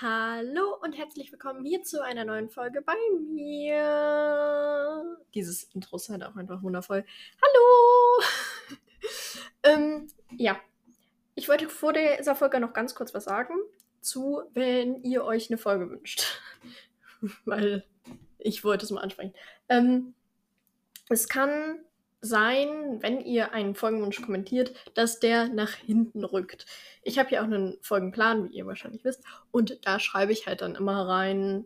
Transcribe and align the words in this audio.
Hallo 0.00 0.76
und 0.80 0.96
herzlich 0.96 1.32
willkommen 1.32 1.64
hier 1.64 1.82
zu 1.82 2.04
einer 2.04 2.24
neuen 2.24 2.48
Folge 2.48 2.82
bei 2.82 2.94
mir. 3.32 5.18
Dieses 5.34 5.64
Intro 5.74 5.96
ist 5.96 6.08
halt 6.08 6.22
auch 6.22 6.36
einfach 6.36 6.62
wundervoll. 6.62 7.04
Hallo! 7.42 8.22
ähm, 9.64 10.06
ja, 10.30 10.56
ich 11.34 11.48
wollte 11.48 11.68
vor 11.68 11.92
dieser 11.92 12.36
Folge 12.36 12.60
noch 12.60 12.74
ganz 12.74 12.94
kurz 12.94 13.12
was 13.12 13.24
sagen 13.24 13.54
zu, 14.00 14.42
wenn 14.54 15.02
ihr 15.02 15.24
euch 15.24 15.50
eine 15.50 15.58
Folge 15.58 15.90
wünscht. 15.90 16.40
Weil 17.44 17.84
ich 18.38 18.62
wollte 18.62 18.84
es 18.84 18.92
mal 18.92 19.00
ansprechen. 19.00 19.34
Ähm, 19.68 20.14
es 21.08 21.28
kann 21.28 21.80
sein, 22.20 22.98
wenn 23.00 23.20
ihr 23.20 23.52
einen 23.52 23.74
Folgenwunsch 23.74 24.20
kommentiert, 24.20 24.72
dass 24.94 25.20
der 25.20 25.48
nach 25.48 25.74
hinten 25.74 26.24
rückt. 26.24 26.66
Ich 27.02 27.18
habe 27.18 27.28
hier 27.28 27.40
auch 27.40 27.46
einen 27.46 27.78
Folgenplan, 27.80 28.48
wie 28.48 28.56
ihr 28.56 28.66
wahrscheinlich 28.66 29.04
wisst, 29.04 29.22
und 29.50 29.78
da 29.86 30.00
schreibe 30.00 30.32
ich 30.32 30.46
halt 30.46 30.60
dann 30.60 30.74
immer 30.74 31.06
rein, 31.08 31.64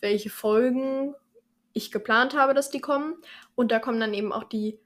welche 0.00 0.30
Folgen 0.30 1.14
ich 1.72 1.90
geplant 1.90 2.34
habe, 2.34 2.54
dass 2.54 2.70
die 2.70 2.80
kommen. 2.80 3.16
Und 3.54 3.70
da 3.70 3.80
kommen 3.80 4.00
dann 4.00 4.14
eben 4.14 4.32
auch 4.32 4.44
die 4.44 4.78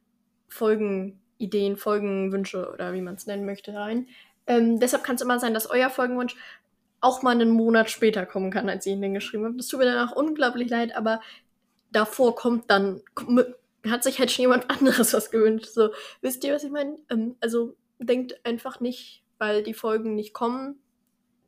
Folgenideen, 0.49 1.77
Folgenwünsche 1.77 2.71
oder 2.73 2.93
wie 2.95 3.03
man 3.03 3.15
es 3.15 3.27
nennen 3.27 3.45
möchte 3.45 3.75
rein. 3.75 4.09
Ähm, 4.47 4.81
deshalb 4.81 5.05
kann 5.05 5.17
es 5.17 5.23
immer 5.23 5.39
sein, 5.39 5.55
dass 5.55 5.71
euer 5.71 5.91
Folgenwunsch 5.91 6.35
auch 7.01 7.23
mal 7.23 7.33
einen 7.33 7.51
Monat 7.51 7.91
später 7.91 8.27
kommen 8.27 8.51
kann, 8.51 8.69
als 8.69 8.87
ich 8.87 8.95
ihn 8.95 9.03
den 9.03 9.15
geschrieben 9.15 9.45
habe. 9.45 9.57
Das 9.57 9.69
tut 9.69 9.79
mir 9.79 9.87
danach 9.87 10.13
unglaublich 10.13 10.71
leid, 10.71 10.97
aber 10.97 11.21
davor 11.93 12.35
kommt 12.35 12.71
dann, 12.71 13.03
hat 13.87 14.03
sich 14.03 14.19
halt 14.19 14.31
schon 14.31 14.43
jemand 14.43 14.71
anderes 14.71 15.13
was 15.13 15.31
gewünscht. 15.31 15.67
So, 15.67 15.91
wisst 16.21 16.45
ihr, 16.45 16.55
was 16.55 16.65
ich 16.65 16.71
meine? 16.71 16.99
Ähm, 17.11 17.37
also 17.41 17.77
denkt 17.99 18.45
einfach 18.45 18.81
nicht, 18.81 19.25
weil 19.39 19.63
die 19.63 19.75
Folgen 19.75 20.15
nicht 20.15 20.33
kommen, 20.33 20.81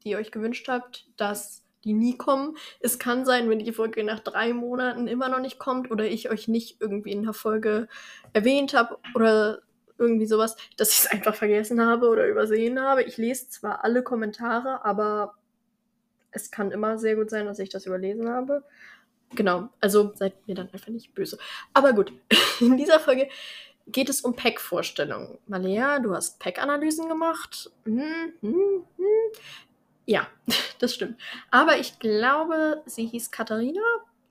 die 0.03 0.11
ihr 0.11 0.19
euch 0.19 0.31
gewünscht 0.31 0.69
habt, 0.69 1.07
dass 1.17 1.65
die 1.85 1.93
nie 1.93 2.17
kommen. 2.17 2.57
Es 2.81 2.99
kann 2.99 3.25
sein, 3.25 3.49
wenn 3.49 3.59
die 3.59 3.73
Folge 3.73 4.05
nach 4.05 4.21
drei 4.21 4.53
Monaten 4.53 5.07
immer 5.09 5.29
noch 5.29 5.41
nicht 5.41 5.59
kommt 5.59 5.91
oder 5.91 6.05
ich 6.07 6.31
euch 6.31 6.47
nicht 6.47 6.81
irgendwie 6.81 7.13
in 7.13 7.23
der 7.23 7.33
Folge 7.33 7.89
erwähnt 8.33 8.75
habe 8.75 8.99
oder 9.15 9.63
irgendwie 9.99 10.27
sowas, 10.27 10.57
dass 10.77 10.91
ich 10.91 11.01
es 11.01 11.07
einfach 11.07 11.35
vergessen 11.35 11.81
habe 11.81 12.09
oder 12.09 12.27
übersehen 12.27 12.81
habe. 12.81 13.03
Ich 13.03 13.17
lese 13.17 13.49
zwar 13.49 13.85
alle 13.85 14.03
Kommentare, 14.03 14.85
aber 14.85 15.35
es 16.31 16.51
kann 16.51 16.71
immer 16.71 16.99
sehr 16.99 17.17
gut 17.17 17.31
sein, 17.31 17.47
dass 17.47 17.59
ich 17.59 17.69
das 17.69 17.87
überlesen 17.87 18.29
habe. 18.29 18.65
Genau, 19.35 19.69
also 19.81 20.13
seid 20.15 20.47
mir 20.49 20.55
dann 20.55 20.71
einfach 20.73 20.89
nicht 20.89 21.15
böse. 21.15 21.39
Aber 21.73 21.93
gut, 21.93 22.13
in 22.61 22.77
dieser 22.77 23.01
Folge 23.01 23.29
geht 23.87 24.09
es 24.09 24.21
um 24.23 24.35
Pack-Vorstellungen. 24.35 25.39
Malea, 25.47 25.99
du 26.01 26.15
hast 26.15 26.39
Pack-Analysen 26.41 27.09
gemacht. 27.09 27.71
Hm, 27.85 28.33
hm, 28.41 28.85
hm. 28.97 29.07
Ja, 30.07 30.27
das 30.79 30.95
stimmt. 30.95 31.21
Aber 31.51 31.79
ich 31.79 31.99
glaube, 31.99 32.83
sie 32.87 33.07
hieß 33.07 33.31
Katharina. 33.31 33.81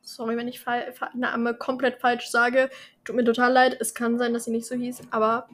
Sorry, 0.02 0.36
wenn 0.38 0.48
ich 0.48 0.66
Name 1.14 1.54
komplett 1.54 2.02
falsch 2.02 2.30
sage. 2.30 2.70
Tut 3.04 3.16
mir 3.16 3.24
total 3.24 3.54
leid. 3.54 3.78
Es 3.80 3.94
kann 3.94 4.18
sein, 4.18 4.34
dass 4.34 4.46
sie 4.46 4.52
nicht 4.52 4.66
so 4.66 4.76
hieß. 4.76 5.02
Aber 5.12 5.48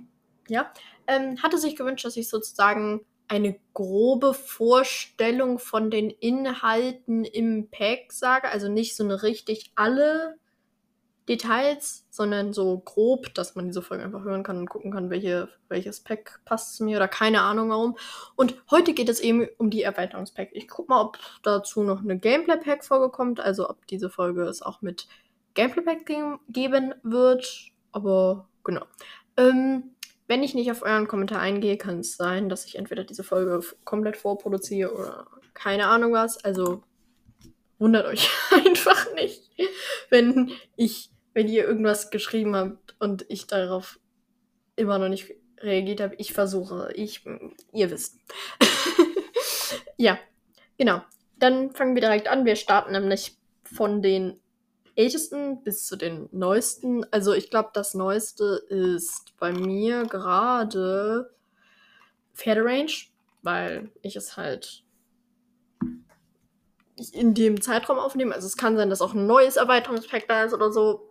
ja, 0.48 0.72
ähm, 1.08 1.42
hatte 1.44 1.58
sich 1.58 1.76
gewünscht, 1.76 2.06
dass 2.06 2.18
ich 2.18 2.30
sozusagen 2.30 3.06
eine 3.28 3.60
grobe 3.74 4.34
Vorstellung 4.34 5.60
von 5.60 5.90
den 5.90 6.10
Inhalten 6.10 7.26
im 7.26 7.70
Pack 7.70 8.12
sage. 8.12 8.50
Also 8.50 8.70
nicht 8.70 8.96
so 8.96 9.04
eine 9.04 9.24
richtig 9.24 9.72
alle 9.76 10.38
Details, 11.28 12.06
sondern 12.12 12.54
so 12.54 12.78
grob, 12.80 13.34
dass 13.34 13.56
man 13.56 13.66
diese 13.66 13.82
Folge 13.82 14.04
einfach 14.04 14.24
hören 14.24 14.44
kann 14.44 14.58
und 14.58 14.70
gucken 14.70 14.92
kann, 14.92 15.10
welche, 15.10 15.50
welches 15.70 16.00
Pack 16.02 16.40
passt 16.46 16.76
zu 16.76 16.84
mir 16.84 16.98
oder 16.98 17.08
keine 17.08 17.42
Ahnung 17.42 17.70
warum. 17.70 17.98
Und 18.36 18.62
heute 18.70 18.94
geht 18.94 19.10
es 19.10 19.20
eben 19.20 19.48
um 19.58 19.72
die 19.72 19.82
Erweiterungspack. 19.82 20.50
Ich 20.52 20.68
guck 20.68 20.88
mal, 20.88 21.02
ob 21.02 21.18
dazu 21.42 21.84
noch 21.84 22.02
eine 22.02 22.20
Gameplay-Pack 22.20 22.86
vorgekommt, 22.86 23.40
also 23.40 23.70
ob 23.70 23.88
diese 23.88 24.10
Folge 24.10 24.44
es 24.44 24.62
auch 24.62 24.82
mit 24.82 25.08
Gameplay-Pack 25.56 26.06
geben 26.50 26.94
wird. 27.02 27.72
Aber 27.92 28.48
genau. 28.64 28.86
Ähm, 29.38 29.95
wenn 30.28 30.44
ich 30.44 30.56
nicht 30.56 30.72
auf 30.72 30.82
euren 30.82 31.08
Kommentar 31.08 31.40
eingehe, 31.40 31.78
kann 31.78 32.00
es 32.00 32.18
sein, 32.18 32.50
dass 32.50 32.66
ich 32.66 32.78
entweder 32.78 33.04
diese 33.04 33.24
Folge 33.24 33.62
komplett 33.84 34.18
vorproduziere 34.18 34.94
oder 34.94 35.28
keine 35.54 35.88
Ahnung 35.88 36.14
was. 36.14 36.44
Also 36.44 36.84
wundert 37.78 38.06
euch 38.06 38.30
einfach 38.52 39.14
nicht, 39.16 39.52
wenn 40.10 40.52
ich, 40.76 41.12
wenn 41.34 41.48
ihr 41.48 41.66
irgendwas 41.66 42.10
geschrieben 42.10 42.56
habt 42.56 42.96
und 43.00 43.26
ich 43.30 43.48
darauf 43.48 44.00
immer 44.76 44.98
noch 44.98 45.10
nicht 45.10 45.34
reagiert 45.60 46.02
habe. 46.02 46.16
Ich 46.16 46.34
versuche, 46.34 46.92
ich, 46.96 47.26
ihr 47.72 47.92
wisst. 47.92 48.20
ja, 49.98 50.18
genau. 50.78 51.02
Dann 51.38 51.72
fangen 51.74 51.96
wir 51.96 52.02
direkt 52.02 52.28
an. 52.28 52.46
Wir 52.46 52.56
starten 52.56 52.92
nämlich 52.92 53.38
von 53.64 54.02
den 54.02 54.40
ältesten 54.96 55.64
bis 55.64 55.86
zu 55.86 55.96
den 55.96 56.30
neuesten. 56.32 57.06
Also 57.12 57.34
ich 57.34 57.50
glaube, 57.50 57.70
das 57.74 57.94
neueste 57.94 58.64
ist 58.70 59.38
bei 59.38 59.52
mir 59.52 60.04
gerade 60.04 61.34
Pferderange, 62.34 63.08
weil 63.42 63.92
ich 64.02 64.16
es 64.16 64.38
halt 64.38 64.84
in 67.12 67.34
dem 67.34 67.62
Zeitraum 67.62 68.00
aufnehme. 68.00 68.34
Also 68.34 68.48
es 68.48 68.58
kann 68.58 68.78
sein, 68.78 68.90
dass 68.90 69.02
auch 69.02 69.14
ein 69.14 69.28
neues 69.28 69.58
Erweiterungspack 69.58 70.28
da 70.28 70.46
ist 70.46 70.54
oder 70.54 70.72
so. 70.72 71.10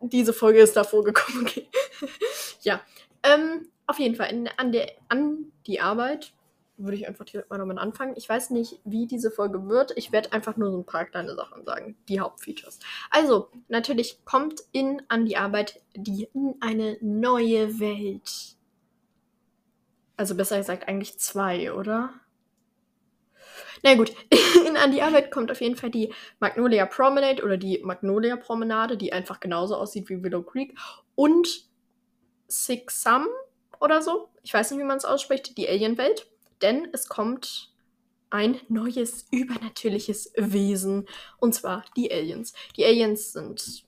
Diese 0.00 0.34
Folge 0.34 0.60
ist 0.60 0.76
davor 0.76 1.02
gekommen. 1.02 1.46
Okay. 1.46 1.68
ja. 2.60 2.80
Ähm, 3.22 3.68
auf 3.86 3.98
jeden 3.98 4.16
Fall 4.16 4.30
in, 4.30 4.48
an, 4.56 4.72
der, 4.72 4.90
an 5.08 5.50
die 5.66 5.80
Arbeit 5.80 6.34
würde 6.76 6.96
ich 6.96 7.06
einfach 7.06 7.24
direkt 7.24 7.50
mal 7.50 7.58
damit 7.58 7.78
anfangen. 7.78 8.14
Ich 8.16 8.28
weiß 8.28 8.50
nicht, 8.50 8.80
wie 8.84 9.06
diese 9.06 9.30
Folge 9.30 9.68
wird. 9.68 9.92
Ich 9.96 10.12
werde 10.12 10.32
einfach 10.32 10.56
nur 10.56 10.70
so 10.70 10.78
ein 10.78 10.86
paar 10.86 11.04
kleine 11.04 11.34
Sachen 11.34 11.64
sagen, 11.64 11.96
die 12.08 12.20
Hauptfeatures. 12.20 12.78
Also, 13.10 13.48
natürlich 13.68 14.24
kommt 14.24 14.62
in 14.72 15.02
an 15.08 15.24
die 15.24 15.36
Arbeit 15.36 15.80
die 15.94 16.28
in 16.34 16.56
eine 16.60 16.96
neue 17.00 17.78
Welt. 17.78 18.56
Also 20.16 20.34
besser 20.34 20.58
gesagt 20.58 20.88
eigentlich 20.88 21.18
zwei, 21.18 21.72
oder? 21.72 22.12
Na 23.82 23.94
gut, 23.94 24.12
in 24.66 24.76
an 24.76 24.92
die 24.92 25.02
Arbeit 25.02 25.30
kommt 25.30 25.50
auf 25.50 25.60
jeden 25.60 25.76
Fall 25.76 25.90
die 25.90 26.12
Magnolia 26.40 26.86
Promenade 26.86 27.42
oder 27.42 27.56
die 27.56 27.80
Magnolia 27.84 28.36
Promenade, 28.36 28.96
die 28.96 29.12
einfach 29.12 29.40
genauso 29.40 29.76
aussieht 29.76 30.08
wie 30.08 30.22
Willow 30.22 30.42
Creek 30.42 30.76
und 31.14 31.68
Six 32.48 33.02
Sum 33.02 33.26
oder 33.80 34.02
so. 34.02 34.28
Ich 34.42 34.54
weiß 34.54 34.70
nicht, 34.70 34.80
wie 34.80 34.84
man 34.84 34.96
es 34.96 35.04
ausspricht, 35.04 35.56
die 35.56 35.68
Alien-Welt 35.68 36.26
denn 36.62 36.88
es 36.92 37.08
kommt 37.08 37.74
ein 38.30 38.60
neues 38.68 39.26
übernatürliches 39.30 40.32
Wesen 40.36 41.06
und 41.38 41.54
zwar 41.54 41.84
die 41.96 42.12
Aliens. 42.12 42.52
Die 42.76 42.84
Aliens 42.84 43.32
sind 43.32 43.84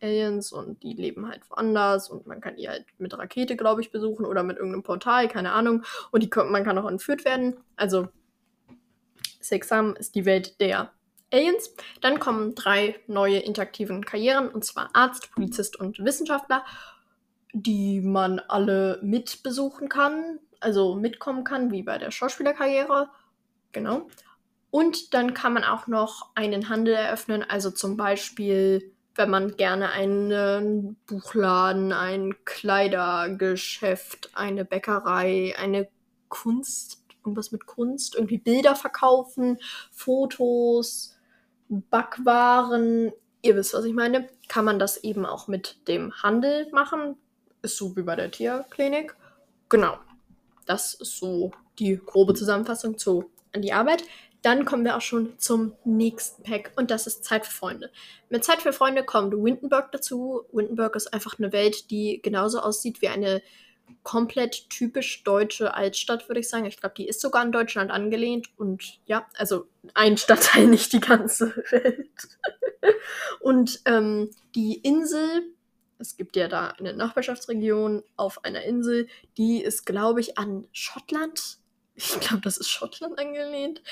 Aliens 0.00 0.52
und 0.52 0.82
die 0.82 0.92
leben 0.92 1.26
halt 1.28 1.42
woanders 1.50 2.08
und 2.08 2.26
man 2.26 2.40
kann 2.40 2.56
die 2.56 2.68
halt 2.68 2.86
mit 2.98 3.16
Rakete, 3.16 3.56
glaube 3.56 3.80
ich, 3.80 3.90
besuchen 3.90 4.24
oder 4.24 4.42
mit 4.42 4.56
irgendeinem 4.56 4.82
Portal, 4.82 5.28
keine 5.28 5.52
Ahnung. 5.52 5.84
Und 6.12 6.22
die, 6.22 6.30
man 6.48 6.64
kann 6.64 6.78
auch 6.78 6.88
entführt 6.88 7.24
werden. 7.24 7.56
Also 7.76 8.08
Sexam 9.40 9.96
ist 9.96 10.14
die 10.14 10.24
Welt 10.24 10.60
der 10.60 10.92
Aliens. 11.32 11.74
Dann 12.00 12.20
kommen 12.20 12.54
drei 12.54 13.00
neue 13.06 13.38
interaktiven 13.38 14.04
Karrieren 14.04 14.48
und 14.48 14.64
zwar 14.64 14.90
Arzt, 14.92 15.32
Polizist 15.32 15.76
und 15.76 16.04
Wissenschaftler, 16.04 16.64
die 17.52 18.00
man 18.00 18.38
alle 18.38 19.00
mitbesuchen 19.02 19.88
kann 19.88 20.38
also 20.60 20.94
mitkommen 20.94 21.44
kann, 21.44 21.70
wie 21.70 21.82
bei 21.82 21.98
der 21.98 22.10
Schauspielerkarriere. 22.10 23.08
Genau. 23.72 24.08
Und 24.70 25.14
dann 25.14 25.34
kann 25.34 25.52
man 25.52 25.64
auch 25.64 25.86
noch 25.86 26.30
einen 26.34 26.68
Handel 26.68 26.94
eröffnen, 26.94 27.44
also 27.48 27.70
zum 27.70 27.96
Beispiel, 27.96 28.92
wenn 29.14 29.30
man 29.30 29.56
gerne 29.56 29.90
einen 29.90 30.96
Buchladen, 31.06 31.92
ein 31.92 32.34
Kleidergeschäft, 32.44 34.30
eine 34.34 34.64
Bäckerei, 34.64 35.54
eine 35.58 35.88
Kunst, 36.28 37.04
irgendwas 37.20 37.52
mit 37.52 37.66
Kunst, 37.66 38.14
irgendwie 38.14 38.38
Bilder 38.38 38.76
verkaufen, 38.76 39.58
Fotos, 39.92 41.16
Backwaren, 41.68 43.12
ihr 43.42 43.56
wisst, 43.56 43.74
was 43.74 43.84
ich 43.84 43.94
meine, 43.94 44.28
kann 44.48 44.64
man 44.64 44.78
das 44.78 45.02
eben 45.02 45.24
auch 45.24 45.48
mit 45.48 45.88
dem 45.88 46.12
Handel 46.22 46.68
machen. 46.72 47.16
Ist 47.62 47.76
so 47.76 47.96
wie 47.96 48.02
bei 48.02 48.16
der 48.16 48.30
Tierklinik. 48.30 49.16
Genau. 49.68 49.96
Das 50.66 50.94
ist 50.94 51.18
so 51.18 51.52
die 51.78 51.98
grobe 52.04 52.34
Zusammenfassung 52.34 52.98
zu 52.98 53.30
an 53.52 53.62
die 53.62 53.72
Arbeit. 53.72 54.04
Dann 54.42 54.64
kommen 54.64 54.84
wir 54.84 54.96
auch 54.96 55.02
schon 55.02 55.38
zum 55.38 55.72
nächsten 55.84 56.42
Pack 56.42 56.72
und 56.76 56.90
das 56.90 57.06
ist 57.06 57.24
Zeit 57.24 57.46
für 57.46 57.52
Freunde. 57.52 57.90
Mit 58.28 58.44
Zeit 58.44 58.62
für 58.62 58.72
Freunde 58.72 59.02
kommt 59.02 59.32
Windenburg 59.32 59.90
dazu. 59.92 60.42
Windenburg 60.52 60.94
ist 60.94 61.12
einfach 61.12 61.38
eine 61.38 61.52
Welt, 61.52 61.90
die 61.90 62.20
genauso 62.22 62.60
aussieht 62.60 63.02
wie 63.02 63.08
eine 63.08 63.42
komplett 64.02 64.68
typisch 64.70 65.22
deutsche 65.24 65.74
Altstadt, 65.74 66.28
würde 66.28 66.40
ich 66.40 66.48
sagen. 66.48 66.66
Ich 66.66 66.76
glaube, 66.76 66.94
die 66.96 67.08
ist 67.08 67.20
sogar 67.20 67.42
an 67.42 67.52
Deutschland 67.52 67.90
angelehnt 67.90 68.48
und 68.56 69.00
ja, 69.06 69.26
also 69.36 69.66
ein 69.94 70.16
Stadtteil, 70.16 70.66
nicht 70.68 70.92
die 70.92 71.00
ganze 71.00 71.56
Welt. 71.70 72.08
und 73.40 73.80
ähm, 73.84 74.30
die 74.54 74.74
Insel 74.74 75.42
es 75.98 76.16
gibt 76.16 76.36
ja 76.36 76.48
da 76.48 76.68
eine 76.68 76.92
Nachbarschaftsregion 76.94 78.02
auf 78.16 78.44
einer 78.44 78.62
Insel, 78.62 79.08
die 79.36 79.62
ist, 79.62 79.86
glaube 79.86 80.20
ich, 80.20 80.38
an 80.38 80.66
Schottland. 80.72 81.58
Ich 81.94 82.20
glaube, 82.20 82.42
das 82.42 82.58
ist 82.58 82.68
Schottland 82.68 83.18
angelehnt. 83.18 83.82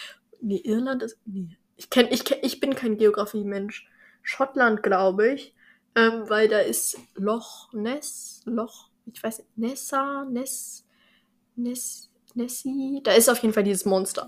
Nee, 0.40 0.60
Irland 0.64 1.02
ist. 1.02 1.18
Nee. 1.24 1.56
Ich, 1.76 1.90
kenn, 1.90 2.08
ich, 2.10 2.24
kenn, 2.24 2.38
ich 2.42 2.60
bin 2.60 2.74
kein 2.74 2.98
Geografie-Mensch. 2.98 3.88
Schottland, 4.22 4.82
glaube 4.82 5.32
ich. 5.32 5.54
Ähm, 5.96 6.28
weil 6.28 6.48
da 6.48 6.58
ist 6.58 6.98
Loch 7.14 7.72
Ness. 7.72 8.42
Loch. 8.44 8.90
Ich 9.12 9.22
weiß 9.22 9.38
nicht. 9.38 9.56
Nessa. 9.56 10.24
Ness. 10.24 10.84
Ness. 11.56 12.10
Nessie. 12.34 13.00
Da 13.04 13.12
ist 13.12 13.28
auf 13.28 13.38
jeden 13.38 13.54
Fall 13.54 13.62
dieses 13.62 13.84
Monster. 13.84 14.26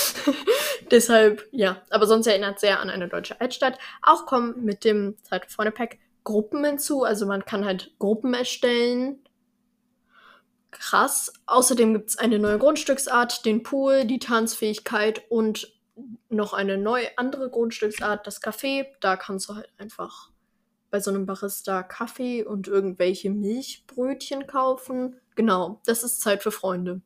Deshalb, 0.90 1.46
ja. 1.52 1.82
Aber 1.90 2.06
sonst 2.06 2.26
erinnert 2.26 2.56
es 2.56 2.62
sehr 2.62 2.80
an 2.80 2.90
eine 2.90 3.08
deutsche 3.08 3.40
Altstadt. 3.40 3.78
Auch 4.02 4.26
kommen 4.26 4.64
mit 4.64 4.84
dem 4.84 5.16
Zeit 5.22 5.50
vorne 5.50 5.70
Pack 5.70 5.98
Gruppen 6.28 6.62
hinzu. 6.62 7.04
Also 7.04 7.24
man 7.24 7.46
kann 7.46 7.64
halt 7.64 7.94
Gruppen 7.98 8.34
erstellen. 8.34 9.18
Krass. 10.70 11.32
Außerdem 11.46 11.94
gibt 11.94 12.10
es 12.10 12.18
eine 12.18 12.38
neue 12.38 12.58
Grundstücksart, 12.58 13.46
den 13.46 13.62
Pool, 13.62 14.04
die 14.04 14.18
Tanzfähigkeit 14.18 15.22
und 15.30 15.72
noch 16.28 16.52
eine 16.52 16.76
neue 16.76 17.16
andere 17.16 17.48
Grundstücksart, 17.48 18.26
das 18.26 18.42
Café. 18.42 18.88
Da 19.00 19.16
kannst 19.16 19.48
du 19.48 19.54
halt 19.54 19.70
einfach 19.78 20.30
bei 20.90 21.00
so 21.00 21.10
einem 21.10 21.24
Barista 21.24 21.82
Kaffee 21.82 22.44
und 22.44 22.68
irgendwelche 22.68 23.30
Milchbrötchen 23.30 24.46
kaufen. 24.46 25.18
Genau, 25.34 25.80
das 25.86 26.02
ist 26.02 26.20
Zeit 26.20 26.42
für 26.42 26.52
Freunde. 26.52 27.00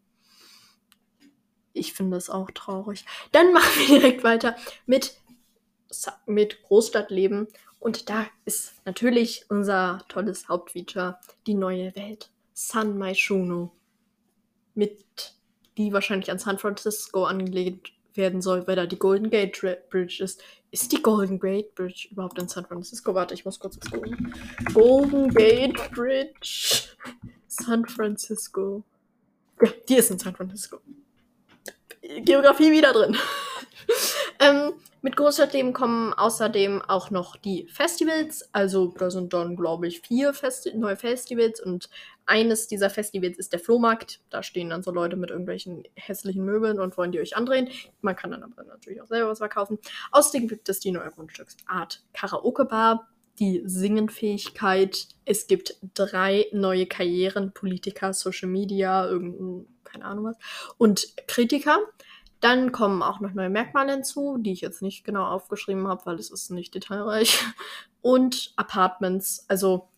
Ich 1.75 1.93
finde 1.93 2.17
das 2.17 2.29
auch 2.29 2.51
traurig. 2.51 3.05
Dann 3.31 3.53
machen 3.53 3.71
wir 3.87 4.01
direkt 4.01 4.25
weiter 4.25 4.57
mit, 4.85 5.15
mit 6.27 6.61
Großstadtleben. 6.65 7.47
Und 7.83 8.09
da 8.09 8.27
ist 8.45 8.75
natürlich 8.85 9.45
unser 9.49 10.05
tolles 10.07 10.49
Hauptfeature, 10.49 11.19
die 11.49 11.55
neue 11.55 11.95
Welt. 11.97 12.31
San 12.53 12.97
Maishuno. 12.97 13.73
Mit, 14.77 15.35
die 15.77 15.93
wahrscheinlich 15.93 16.31
an 16.31 16.39
San 16.39 16.59
Francisco 16.59 17.25
angelegt 17.25 17.93
werden 18.15 18.41
soll, 18.41 18.69
weil 18.69 18.77
da 18.77 18.87
die 18.87 18.99
Golden 18.99 19.31
Gate 19.31 19.61
Bridge 19.91 20.23
ist. 20.23 20.41
Ist 20.71 20.93
die 20.93 21.03
Golden 21.03 21.41
Gate 21.41 21.75
Bridge 21.75 22.07
überhaupt 22.13 22.39
in 22.39 22.47
San 22.47 22.65
Francisco? 22.65 23.17
Warte, 23.17 23.35
ich 23.35 23.45
muss 23.45 23.59
kurz 23.59 23.77
was 23.81 23.91
gucken. 23.91 24.33
Golden 24.73 25.29
Gate 25.35 25.91
Bridge. 25.91 26.85
San 27.49 27.85
Francisco. 27.87 28.85
Ja, 29.61 29.71
die 29.89 29.97
ist 29.97 30.11
in 30.13 30.21
San 30.21 30.37
Francisco. 30.37 30.79
Geografie 32.01 32.71
wieder 32.71 32.93
drin. 32.93 33.17
ähm, 34.39 34.75
mit 35.03 35.17
Großstadtleben 35.17 35.73
kommen 35.73 36.15
außerdem 36.15 36.81
auch 36.81 37.11
noch 37.11 37.37
die 37.37 37.67
Festivals. 37.69 38.49
Also 38.53 38.95
da 38.97 39.11
sind 39.11 39.33
dann, 39.33 39.57
glaube 39.57 39.89
ich, 39.89 40.01
vier 40.01 40.33
Festi 40.33 40.75
neue 40.75 40.97
Festivals 40.97 41.61
und 41.61 41.91
eines 42.25 42.69
dieser 42.69 42.89
Festivals 42.89 43.37
ist 43.37 43.53
der 43.53 43.59
Flohmarkt. 43.59 44.21
Da 44.31 44.45
stehen 44.45 44.71
dann 44.71 44.85
so 44.85 44.93
Leute 44.93 45.17
mit 45.17 45.31
irgendwelchen 45.31 45.83
hässlichen 45.95 46.45
Möbeln 46.45 46.79
und 46.79 46.97
wollen 46.97 47.11
die 47.11 47.19
euch 47.19 47.37
andrehen. 47.37 47.69
Man 48.01 48.15
kann 48.15 48.31
dann 48.31 48.45
aber 48.45 48.63
natürlich 48.63 49.03
auch 49.03 49.09
selber 49.09 49.31
was 49.31 49.39
verkaufen. 49.39 49.79
Außerdem 50.13 50.47
gibt 50.47 50.69
es 50.69 50.79
die 50.79 50.93
neue 50.93 51.11
Grundstücksart 51.11 52.05
Karaoke 52.13 52.65
Bar, 52.65 53.09
die 53.41 53.63
Singenfähigkeit. 53.65 55.09
Es 55.25 55.49
gibt 55.49 55.79
drei 55.95 56.47
neue 56.53 56.87
Karrieren, 56.87 57.53
Politiker, 57.53 58.13
Social 58.13 58.49
Media, 58.49 59.07
irgendein, 59.07 59.67
keine 59.83 60.05
Ahnung 60.05 60.27
was, 60.27 60.37
und 60.79 61.09
Kritiker. 61.27 61.79
Dann 62.43 62.73
kommen 62.73 63.05
auch 63.05 63.21
noch 63.21 63.35
neue 63.35 63.51
Merkmale 63.51 63.93
hinzu, 63.93 64.37
die 64.37 64.51
ich 64.51 64.61
jetzt 64.63 64.83
nicht 64.83 65.05
genau 65.05 65.25
aufgeschrieben 65.27 65.87
habe, 65.87 66.05
weil 66.07 66.17
es 66.17 66.29
ist 66.29 66.51
nicht 66.51 66.75
detailreich. 66.75 67.41
Und 68.03 68.53
Apartments, 68.57 69.45
also 69.47 69.89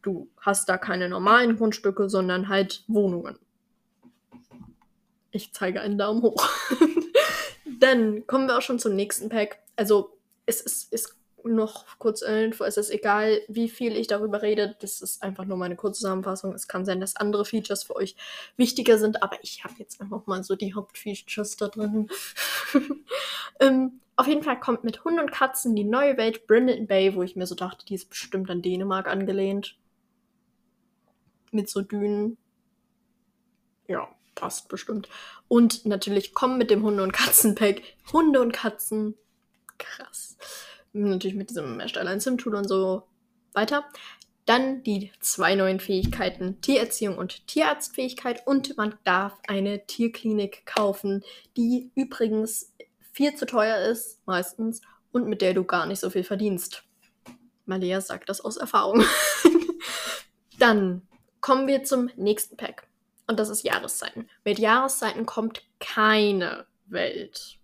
du 0.00 0.26
hast 0.40 0.70
da 0.70 0.78
keine 0.78 1.10
normalen 1.10 1.58
Grundstücke, 1.58 2.08
sondern 2.08 2.48
halt 2.48 2.84
Wohnungen. 2.88 3.38
Ich 5.30 5.52
zeige 5.52 5.82
einen 5.82 5.98
Daumen 5.98 6.22
hoch. 6.22 6.48
Dann 7.80 8.26
kommen 8.26 8.46
wir 8.46 8.56
auch 8.56 8.62
schon 8.62 8.78
zum 8.78 8.96
nächsten 8.96 9.28
Pack. 9.28 9.58
Also 9.76 10.16
es 10.46 10.62
ist, 10.62 10.90
es 10.94 11.19
noch 11.44 11.98
kurz 11.98 12.22
Info, 12.22 12.64
es 12.64 12.76
ist 12.76 12.90
egal, 12.90 13.42
wie 13.48 13.68
viel 13.68 13.96
ich 13.96 14.06
darüber 14.06 14.42
rede, 14.42 14.76
das 14.80 15.00
ist 15.00 15.22
einfach 15.22 15.44
nur 15.44 15.56
meine 15.56 15.76
Kurzzusammenfassung. 15.76 16.54
Es 16.54 16.68
kann 16.68 16.84
sein, 16.84 17.00
dass 17.00 17.16
andere 17.16 17.44
Features 17.44 17.84
für 17.84 17.96
euch 17.96 18.16
wichtiger 18.56 18.98
sind, 18.98 19.22
aber 19.22 19.36
ich 19.42 19.64
habe 19.64 19.74
jetzt 19.78 20.00
einfach 20.00 20.26
mal 20.26 20.42
so 20.44 20.56
die 20.56 20.74
Hauptfeatures 20.74 21.56
da 21.56 21.68
drin. 21.68 22.08
ähm, 23.60 24.00
auf 24.16 24.26
jeden 24.26 24.42
Fall 24.42 24.60
kommt 24.60 24.84
mit 24.84 25.04
Hunden 25.04 25.20
und 25.20 25.32
Katzen 25.32 25.74
die 25.74 25.84
neue 25.84 26.16
Welt 26.16 26.46
Brindleton 26.46 26.86
Bay, 26.86 27.14
wo 27.14 27.22
ich 27.22 27.36
mir 27.36 27.46
so 27.46 27.54
dachte, 27.54 27.84
die 27.86 27.94
ist 27.94 28.10
bestimmt 28.10 28.50
an 28.50 28.62
Dänemark 28.62 29.08
angelehnt. 29.08 29.78
Mit 31.52 31.68
so 31.68 31.80
Dünen. 31.80 32.36
Ja, 33.88 34.08
passt 34.34 34.68
bestimmt. 34.68 35.08
Und 35.48 35.84
natürlich 35.86 36.32
kommen 36.34 36.58
mit 36.58 36.70
dem 36.70 36.82
Hunde- 36.82 37.02
und 37.02 37.12
Katzen-Pack 37.12 37.82
Hunde 38.12 38.40
und 38.40 38.52
Katzen. 38.52 39.14
Krass 39.78 40.36
natürlich 40.92 41.36
mit 41.36 41.50
diesem 41.50 41.80
Erstellen 41.80 42.20
Sim-Tool 42.20 42.54
und 42.54 42.68
so 42.68 43.04
weiter. 43.52 43.84
Dann 44.46 44.82
die 44.82 45.12
zwei 45.20 45.54
neuen 45.54 45.80
Fähigkeiten, 45.80 46.60
Tiererziehung 46.60 47.18
und 47.18 47.46
Tierarztfähigkeit. 47.46 48.46
Und 48.46 48.76
man 48.76 48.96
darf 49.04 49.38
eine 49.46 49.86
Tierklinik 49.86 50.66
kaufen, 50.66 51.22
die 51.56 51.90
übrigens 51.94 52.72
viel 53.12 53.34
zu 53.34 53.46
teuer 53.46 53.78
ist, 53.78 54.26
meistens, 54.26 54.80
und 55.12 55.26
mit 55.26 55.42
der 55.42 55.54
du 55.54 55.64
gar 55.64 55.86
nicht 55.86 56.00
so 56.00 56.10
viel 56.10 56.24
verdienst. 56.24 56.84
Malia 57.66 58.00
sagt 58.00 58.28
das 58.28 58.40
aus 58.40 58.56
Erfahrung. 58.56 59.04
Dann 60.58 61.06
kommen 61.40 61.66
wir 61.66 61.84
zum 61.84 62.10
nächsten 62.16 62.56
Pack. 62.56 62.88
Und 63.26 63.38
das 63.38 63.48
ist 63.48 63.62
Jahreszeiten. 63.62 64.28
Mit 64.44 64.58
Jahreszeiten 64.58 65.24
kommt 65.26 65.64
keine 65.78 66.66
Welt. 66.86 67.58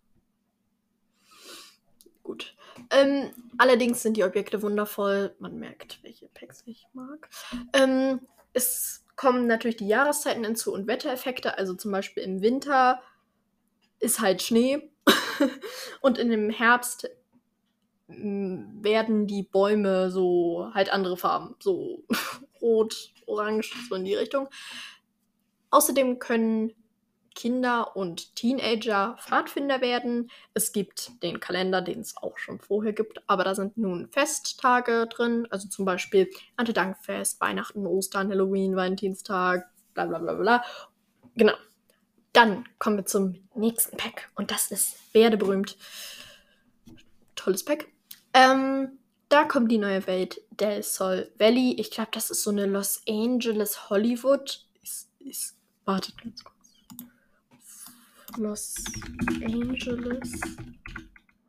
Gut. 2.22 2.55
Ähm, 2.90 3.30
allerdings 3.58 4.02
sind 4.02 4.16
die 4.16 4.24
Objekte 4.24 4.62
wundervoll. 4.62 5.34
Man 5.38 5.58
merkt, 5.58 6.02
welche 6.02 6.28
Packs 6.28 6.62
ich 6.66 6.86
mag. 6.92 7.28
Ähm, 7.72 8.20
es 8.52 9.04
kommen 9.16 9.46
natürlich 9.46 9.76
die 9.76 9.88
Jahreszeiten 9.88 10.44
hinzu 10.44 10.72
und 10.72 10.86
Wettereffekte. 10.86 11.58
Also 11.58 11.74
zum 11.74 11.92
Beispiel 11.92 12.22
im 12.22 12.42
Winter 12.42 13.02
ist 13.98 14.20
halt 14.20 14.42
Schnee. 14.42 14.90
und 16.00 16.18
in 16.18 16.30
dem 16.30 16.50
Herbst 16.50 17.08
mm, 18.08 18.82
werden 18.82 19.26
die 19.26 19.42
Bäume 19.42 20.10
so 20.10 20.70
halt 20.74 20.92
andere 20.92 21.16
Farben. 21.16 21.56
So 21.60 22.04
rot, 22.60 23.12
orange, 23.26 23.74
so 23.88 23.94
in 23.94 24.04
die 24.04 24.14
Richtung. 24.14 24.48
Außerdem 25.70 26.18
können 26.18 26.72
Kinder 27.36 27.96
und 27.96 28.34
Teenager 28.34 29.16
Pfadfinder 29.20 29.80
werden. 29.80 30.30
Es 30.54 30.72
gibt 30.72 31.22
den 31.22 31.38
Kalender, 31.38 31.82
den 31.82 32.00
es 32.00 32.16
auch 32.16 32.38
schon 32.38 32.58
vorher 32.58 32.92
gibt, 32.92 33.22
aber 33.28 33.44
da 33.44 33.54
sind 33.54 33.76
nun 33.76 34.08
Festtage 34.08 35.06
drin, 35.06 35.46
also 35.50 35.68
zum 35.68 35.84
Beispiel 35.84 36.28
Erntedankfest, 36.56 37.40
Weihnachten, 37.40 37.86
Ostern, 37.86 38.30
Halloween, 38.30 38.74
Valentinstag, 38.74 39.70
bla 39.94 40.06
bla 40.06 40.18
bla 40.18 40.32
bla. 40.32 40.64
Genau. 41.36 41.54
Dann 42.32 42.66
kommen 42.78 42.96
wir 42.96 43.06
zum 43.06 43.36
nächsten 43.54 43.96
Pack 43.96 44.28
und 44.34 44.50
das 44.50 44.70
ist 44.72 45.14
Werde 45.14 45.36
berühmt. 45.36 45.76
Tolles 47.34 47.64
Pack. 47.64 47.86
Ähm, 48.34 48.98
da 49.28 49.44
kommt 49.44 49.70
die 49.70 49.78
neue 49.78 50.06
Welt 50.06 50.40
Del 50.50 50.82
Sol 50.82 51.30
Valley. 51.38 51.76
Ich 51.78 51.90
glaube, 51.90 52.10
das 52.12 52.30
ist 52.30 52.42
so 52.42 52.50
eine 52.50 52.66
Los 52.66 53.02
Angeles 53.08 53.90
Hollywood. 53.90 54.66
Ist, 54.82 55.10
ist, 55.18 55.56
wartet 55.84 56.20
ganz 56.22 56.44
kurz. 56.44 56.55
Los 58.36 58.74
Angeles, 59.42 60.40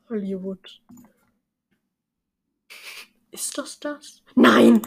Hollywood. 0.10 0.82
Ist 3.32 3.58
das 3.58 3.80
das? 3.80 4.24
Nein! 4.36 4.82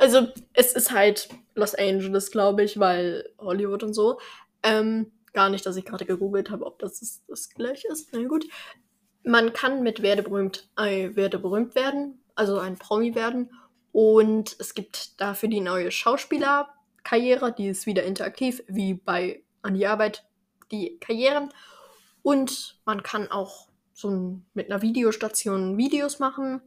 Also, 0.00 0.28
es 0.54 0.72
ist 0.72 0.90
halt 0.90 1.28
Los 1.54 1.74
Angeles, 1.74 2.30
glaube 2.30 2.64
ich, 2.64 2.80
weil 2.80 3.28
Hollywood 3.38 3.82
und 3.82 3.94
so. 3.94 4.18
Ähm, 4.62 5.12
gar 5.32 5.50
nicht, 5.50 5.64
dass 5.66 5.76
ich 5.76 5.84
gerade 5.84 6.04
gegoogelt 6.04 6.50
habe, 6.50 6.66
ob 6.66 6.78
das 6.78 7.00
das, 7.00 7.22
das 7.28 7.50
gleiche 7.50 7.88
ist. 7.88 8.08
Na 8.12 8.26
gut. 8.26 8.46
Man 9.22 9.52
kann 9.52 9.82
mit 9.82 10.00
Werde 10.02 10.22
berühmt, 10.22 10.68
äh, 10.78 11.14
Werde 11.14 11.38
berühmt 11.38 11.74
werden, 11.74 12.22
also 12.34 12.58
ein 12.58 12.78
Promi 12.78 13.14
werden. 13.14 13.50
Und 13.92 14.56
es 14.58 14.74
gibt 14.74 15.20
dafür 15.20 15.48
die 15.48 15.60
neue 15.60 15.90
Schauspielerkarriere, 15.90 17.52
die 17.52 17.68
ist 17.68 17.86
wieder 17.86 18.02
interaktiv, 18.04 18.62
wie 18.66 18.94
bei 18.94 19.42
An 19.62 19.74
die 19.74 19.86
Arbeit 19.86 20.24
die 20.70 20.98
Karrieren. 20.98 21.50
Und 22.22 22.78
man 22.84 23.02
kann 23.02 23.30
auch 23.30 23.68
so 23.92 24.40
mit 24.54 24.70
einer 24.70 24.82
Videostation 24.82 25.76
Videos 25.76 26.18
machen. 26.18 26.60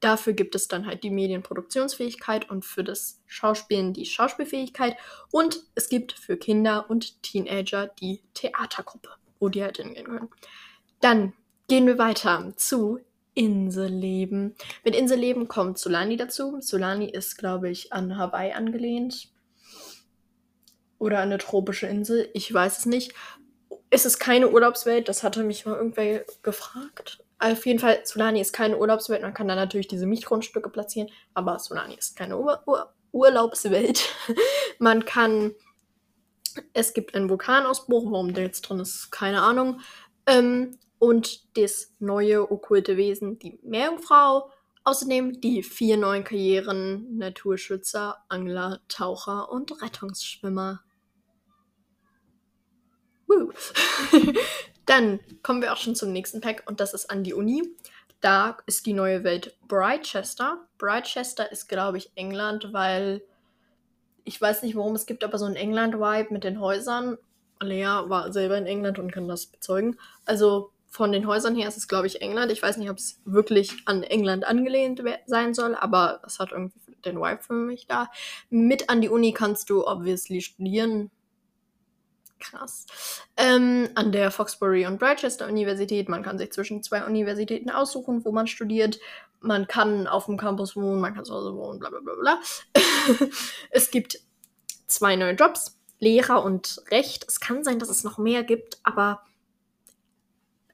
Dafür 0.00 0.32
gibt 0.32 0.54
es 0.54 0.68
dann 0.68 0.86
halt 0.86 1.02
die 1.02 1.10
Medienproduktionsfähigkeit 1.10 2.48
und 2.50 2.64
für 2.64 2.84
das 2.84 3.20
Schauspielen 3.26 3.92
die 3.92 4.06
Schauspielfähigkeit. 4.06 4.96
Und 5.32 5.64
es 5.74 5.88
gibt 5.88 6.12
für 6.12 6.36
Kinder 6.36 6.88
und 6.88 7.22
Teenager 7.22 7.88
die 7.88 8.22
Theatergruppe, 8.34 9.10
wo 9.40 9.48
die 9.48 9.62
halt 9.62 9.78
hingehen 9.78 10.06
können. 10.06 10.28
Dann 11.00 11.32
gehen 11.68 11.86
wir 11.86 11.98
weiter 11.98 12.52
zu 12.56 13.00
Inselleben. 13.34 14.54
Mit 14.84 14.96
Inselleben 14.96 15.48
kommt 15.48 15.78
Solani 15.78 16.16
dazu. 16.16 16.60
Solani 16.60 17.08
ist, 17.08 17.38
glaube 17.38 17.70
ich, 17.70 17.92
an 17.92 18.16
Hawaii 18.16 18.52
angelehnt 18.52 19.30
oder 20.98 21.18
eine 21.20 21.38
tropische 21.38 21.86
Insel, 21.86 22.28
ich 22.34 22.52
weiß 22.52 22.78
es 22.78 22.86
nicht. 22.86 23.14
ist 23.90 24.06
es 24.06 24.18
keine 24.18 24.50
Urlaubswelt, 24.50 25.08
das 25.08 25.22
hatte 25.22 25.42
mich 25.44 25.64
mal 25.64 25.76
irgendwer 25.76 26.24
gefragt. 26.42 27.24
Auf 27.38 27.64
jeden 27.66 27.78
Fall, 27.78 28.00
Solani 28.04 28.40
ist 28.40 28.52
keine 28.52 28.78
Urlaubswelt, 28.78 29.22
man 29.22 29.34
kann 29.34 29.48
da 29.48 29.54
natürlich 29.54 29.88
diese 29.88 30.06
Mietgrundstücke 30.06 30.68
platzieren, 30.70 31.08
aber 31.34 31.58
Solani 31.58 31.94
ist 31.94 32.16
keine 32.16 32.38
Ur 32.38 32.62
Ur 32.66 32.92
Urlaubswelt. 33.12 34.08
man 34.78 35.04
kann, 35.04 35.54
es 36.74 36.92
gibt 36.92 37.14
einen 37.14 37.30
Vulkanausbruch, 37.30 38.10
warum 38.10 38.34
der 38.34 38.44
jetzt 38.44 38.62
drin 38.62 38.80
ist, 38.80 39.10
keine 39.10 39.42
Ahnung. 39.42 39.80
Ähm, 40.26 40.78
und 40.98 41.56
das 41.56 41.94
neue 42.00 42.50
okkulte 42.50 42.96
Wesen, 42.96 43.38
die 43.38 43.58
Meerjungfrau. 43.62 44.50
Außerdem 44.84 45.40
die 45.40 45.62
vier 45.62 45.96
neuen 45.96 46.24
Karrieren 46.24 47.18
Naturschützer, 47.18 48.24
Angler, 48.28 48.80
Taucher 48.88 49.50
und 49.50 49.82
Rettungsschwimmer. 49.82 50.80
Dann 54.86 55.20
kommen 55.42 55.60
wir 55.62 55.72
auch 55.72 55.76
schon 55.76 55.94
zum 55.94 56.12
nächsten 56.12 56.40
Pack 56.40 56.64
und 56.66 56.80
das 56.80 56.94
ist 56.94 57.10
an 57.10 57.24
die 57.24 57.34
Uni. 57.34 57.62
Da 58.20 58.56
ist 58.66 58.86
die 58.86 58.94
neue 58.94 59.22
Welt 59.22 59.56
Brightchester. 59.68 60.66
Brightchester 60.78 61.52
ist, 61.52 61.68
glaube 61.68 61.98
ich, 61.98 62.10
England, 62.14 62.72
weil 62.72 63.22
ich 64.24 64.40
weiß 64.40 64.62
nicht, 64.62 64.76
warum 64.76 64.94
es 64.94 65.06
gibt, 65.06 65.24
aber 65.24 65.38
so 65.38 65.44
ein 65.44 65.56
England-Vibe 65.56 66.32
mit 66.32 66.44
den 66.44 66.60
Häusern. 66.60 67.18
Lea 67.60 68.02
war 68.06 68.32
selber 68.32 68.56
in 68.58 68.66
England 68.66 68.98
und 68.98 69.12
kann 69.12 69.28
das 69.28 69.46
bezeugen. 69.46 69.98
Also 70.24 70.72
von 70.86 71.12
den 71.12 71.26
Häusern 71.26 71.54
her 71.54 71.68
ist 71.68 71.76
es, 71.76 71.88
glaube 71.88 72.06
ich, 72.06 72.20
England. 72.22 72.50
Ich 72.50 72.62
weiß 72.62 72.76
nicht, 72.78 72.90
ob 72.90 72.98
es 72.98 73.20
wirklich 73.24 73.76
an 73.84 74.02
England 74.02 74.46
angelehnt 74.46 75.02
sein 75.26 75.54
soll, 75.54 75.74
aber 75.74 76.20
es 76.26 76.38
hat 76.38 76.52
irgendwie 76.52 76.96
den 77.04 77.18
Vibe 77.18 77.42
für 77.42 77.52
mich 77.52 77.86
da. 77.86 78.10
Mit 78.50 78.90
an 78.90 79.00
die 79.00 79.08
Uni 79.08 79.32
kannst 79.32 79.70
du 79.70 79.86
obviously 79.86 80.40
studieren. 80.40 81.10
Krass. 82.40 82.86
Ähm, 83.36 83.88
an 83.94 84.12
der 84.12 84.30
Foxbury 84.30 84.86
und 84.86 84.98
Brightchester 84.98 85.46
Universität. 85.46 86.08
Man 86.08 86.22
kann 86.22 86.38
sich 86.38 86.52
zwischen 86.52 86.82
zwei 86.82 87.04
Universitäten 87.04 87.70
aussuchen, 87.70 88.24
wo 88.24 88.32
man 88.32 88.46
studiert. 88.46 88.98
Man 89.40 89.66
kann 89.66 90.06
auf 90.06 90.26
dem 90.26 90.36
Campus 90.36 90.76
wohnen, 90.76 91.00
man 91.00 91.14
kann 91.14 91.24
zu 91.24 91.34
Hause 91.34 91.54
wohnen, 91.54 91.78
bla 91.78 91.90
bla 91.90 92.00
bla 92.00 92.14
bla. 92.14 92.40
es 93.70 93.90
gibt 93.90 94.20
zwei 94.86 95.16
neue 95.16 95.34
Jobs. 95.34 95.78
Lehrer 96.00 96.44
und 96.44 96.80
Recht. 96.90 97.24
Es 97.26 97.40
kann 97.40 97.64
sein, 97.64 97.78
dass 97.78 97.88
es 97.88 98.04
noch 98.04 98.18
mehr 98.18 98.44
gibt, 98.44 98.78
aber 98.84 99.24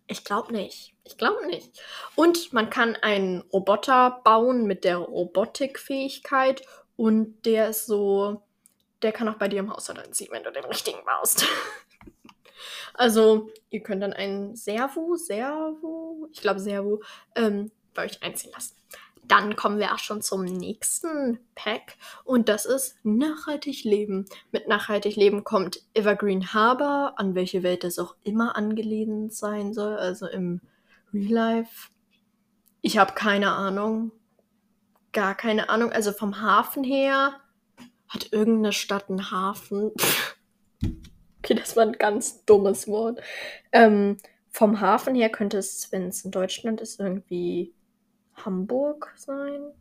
ich 0.06 0.25
glaube 0.25 0.52
nicht. 0.52 0.94
Ich 1.04 1.18
glaube 1.18 1.47
nicht. 1.47 1.80
Und 2.14 2.52
man 2.52 2.71
kann 2.71 2.97
einen 2.97 3.42
Roboter 3.52 4.21
bauen 4.25 4.66
mit 4.66 4.85
der 4.85 4.99
Robotikfähigkeit 4.99 6.62
und 6.97 7.44
der 7.44 7.71
ist 7.71 7.87
so, 7.87 8.42
der 9.04 9.12
kann 9.12 9.28
auch 9.28 9.37
bei 9.37 9.49
dir 9.49 9.61
im 9.61 9.70
Haushalt 9.70 9.99
einziehen, 9.99 10.30
wenn 10.32 10.42
du 10.42 10.50
den 10.50 10.64
richtigen 10.64 11.04
baust. 11.04 11.46
also, 12.94 13.50
ihr 13.68 13.82
könnt 13.82 14.02
dann 14.02 14.14
einen 14.14 14.56
Servo, 14.56 15.14
Servo, 15.16 16.26
ich 16.32 16.40
glaube 16.40 16.58
Servo, 16.58 17.02
ähm, 17.37 17.70
bei 17.92 18.06
euch 18.06 18.23
einziehen 18.23 18.50
lassen. 18.52 18.75
Dann 19.26 19.56
kommen 19.56 19.78
wir 19.78 19.92
auch 19.94 19.99
schon 19.99 20.23
zum 20.23 20.44
nächsten 20.44 21.38
Pack 21.54 21.96
und 22.25 22.49
das 22.49 22.66
ist 22.66 22.96
Nachhaltig 23.04 23.84
Leben. 23.84 24.26
Mit 24.52 24.68
Nachhaltig 24.68 25.16
Leben 25.16 25.44
kommt 25.44 25.82
Evergreen 25.94 26.52
Harbor, 26.52 27.14
an 27.16 27.34
welche 27.34 27.62
Welt 27.62 27.84
es 27.84 27.99
auch 27.99 28.16
immer 28.23 28.56
angelehnt 28.56 29.34
sein 29.34 29.73
soll, 29.73 29.96
also 29.96 30.26
im 30.26 30.61
Real 31.12 31.32
Life. 31.32 31.90
Ich 32.80 32.99
habe 32.99 33.14
keine 33.14 33.52
Ahnung. 33.52 34.12
Gar 35.12 35.34
keine 35.34 35.68
Ahnung. 35.68 35.92
Also 35.92 36.12
vom 36.12 36.42
Hafen 36.42 36.84
her 36.84 37.40
hat 38.14 38.33
irgendeine 38.33 38.73
Stadt 38.73 39.11
einen 39.11 39.30
Hafen. 39.30 39.90
okay, 41.38 41.54
das 41.54 41.76
war 41.76 41.85
ein 41.85 41.92
ganz 41.92 42.44
dummes 42.44 42.88
Wort. 42.88 43.21
Ähm, 43.73 44.18
vom 44.50 44.80
Hafen 44.80 45.14
her 45.14 45.30
könnte 45.30 45.59
es, 45.59 45.90
wenn 45.90 46.06
es 46.09 46.25
in 46.25 46.30
Deutschland 46.30 46.80
ist, 46.80 47.00
irgendwie 47.00 47.75
Hamburg 48.35 49.12
sein. 49.16 49.73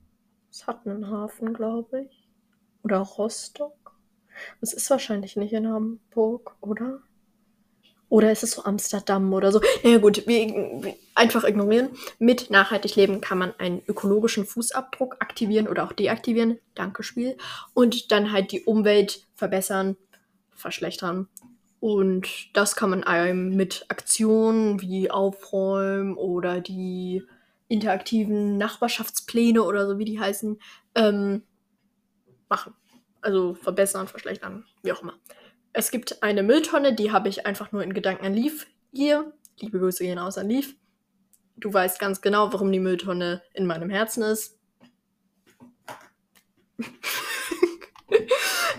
Es 0.49 0.67
hat 0.67 0.85
einen 0.85 1.09
Hafen, 1.09 1.53
glaube 1.53 2.01
ich. 2.01 2.27
Oder 2.83 2.99
Rostock. 2.99 3.95
Es 4.61 4.73
ist 4.73 4.89
wahrscheinlich 4.89 5.35
nicht 5.35 5.53
in 5.53 5.67
Hamburg, 5.67 6.57
oder? 6.61 7.01
Oder 8.13 8.31
ist 8.31 8.43
es 8.43 8.51
so 8.51 8.63
Amsterdam 8.63 9.33
oder 9.33 9.51
so? 9.51 9.59
Naja 9.83 9.97
gut, 9.97 10.27
wir, 10.27 10.95
einfach 11.15 11.43
ignorieren. 11.45 11.89
Mit 12.19 12.51
nachhaltig 12.51 12.95
leben 12.95 13.21
kann 13.21 13.39
man 13.39 13.55
einen 13.57 13.81
ökologischen 13.87 14.45
Fußabdruck 14.45 15.15
aktivieren 15.19 15.67
oder 15.67 15.83
auch 15.83 15.93
deaktivieren. 15.93 16.59
Danke 16.75 17.01
Spiel. 17.01 17.37
Und 17.73 18.11
dann 18.11 18.31
halt 18.31 18.51
die 18.51 18.61
Umwelt 18.65 19.25
verbessern, 19.33 19.97
verschlechtern. 20.51 21.27
Und 21.79 22.27
das 22.53 22.75
kann 22.75 22.91
man 22.91 23.03
einem 23.03 23.55
mit 23.55 23.85
Aktionen 23.87 24.79
wie 24.79 25.09
Aufräumen 25.09 26.13
oder 26.15 26.61
die 26.61 27.23
interaktiven 27.67 28.59
Nachbarschaftspläne 28.59 29.63
oder 29.63 29.87
so, 29.87 29.97
wie 29.97 30.05
die 30.05 30.19
heißen, 30.19 30.61
ähm, 30.93 31.41
machen. 32.47 32.75
Also 33.21 33.55
verbessern, 33.55 34.07
verschlechtern, 34.07 34.65
wie 34.83 34.91
auch 34.91 35.01
immer. 35.01 35.15
Es 35.73 35.89
gibt 35.89 36.21
eine 36.21 36.43
Mülltonne, 36.43 36.93
die 36.93 37.11
habe 37.11 37.29
ich 37.29 37.47
einfach 37.47 37.71
nur 37.71 37.83
in 37.83 37.93
Gedanken 37.93 38.27
an 38.27 38.33
Leaf 38.35 38.67
hier. 38.93 39.33
Liebe 39.59 39.79
Grüße 39.79 40.03
gehen 40.03 40.19
aus 40.19 40.37
an 40.37 40.47
Leaf. 40.47 40.75
Du 41.57 41.73
weißt 41.73 41.99
ganz 41.99 42.21
genau, 42.21 42.53
warum 42.53 42.71
die 42.71 42.79
Mülltonne 42.79 43.41
in 43.53 43.65
meinem 43.65 43.89
Herzen 43.89 44.21
ist. 44.23 44.59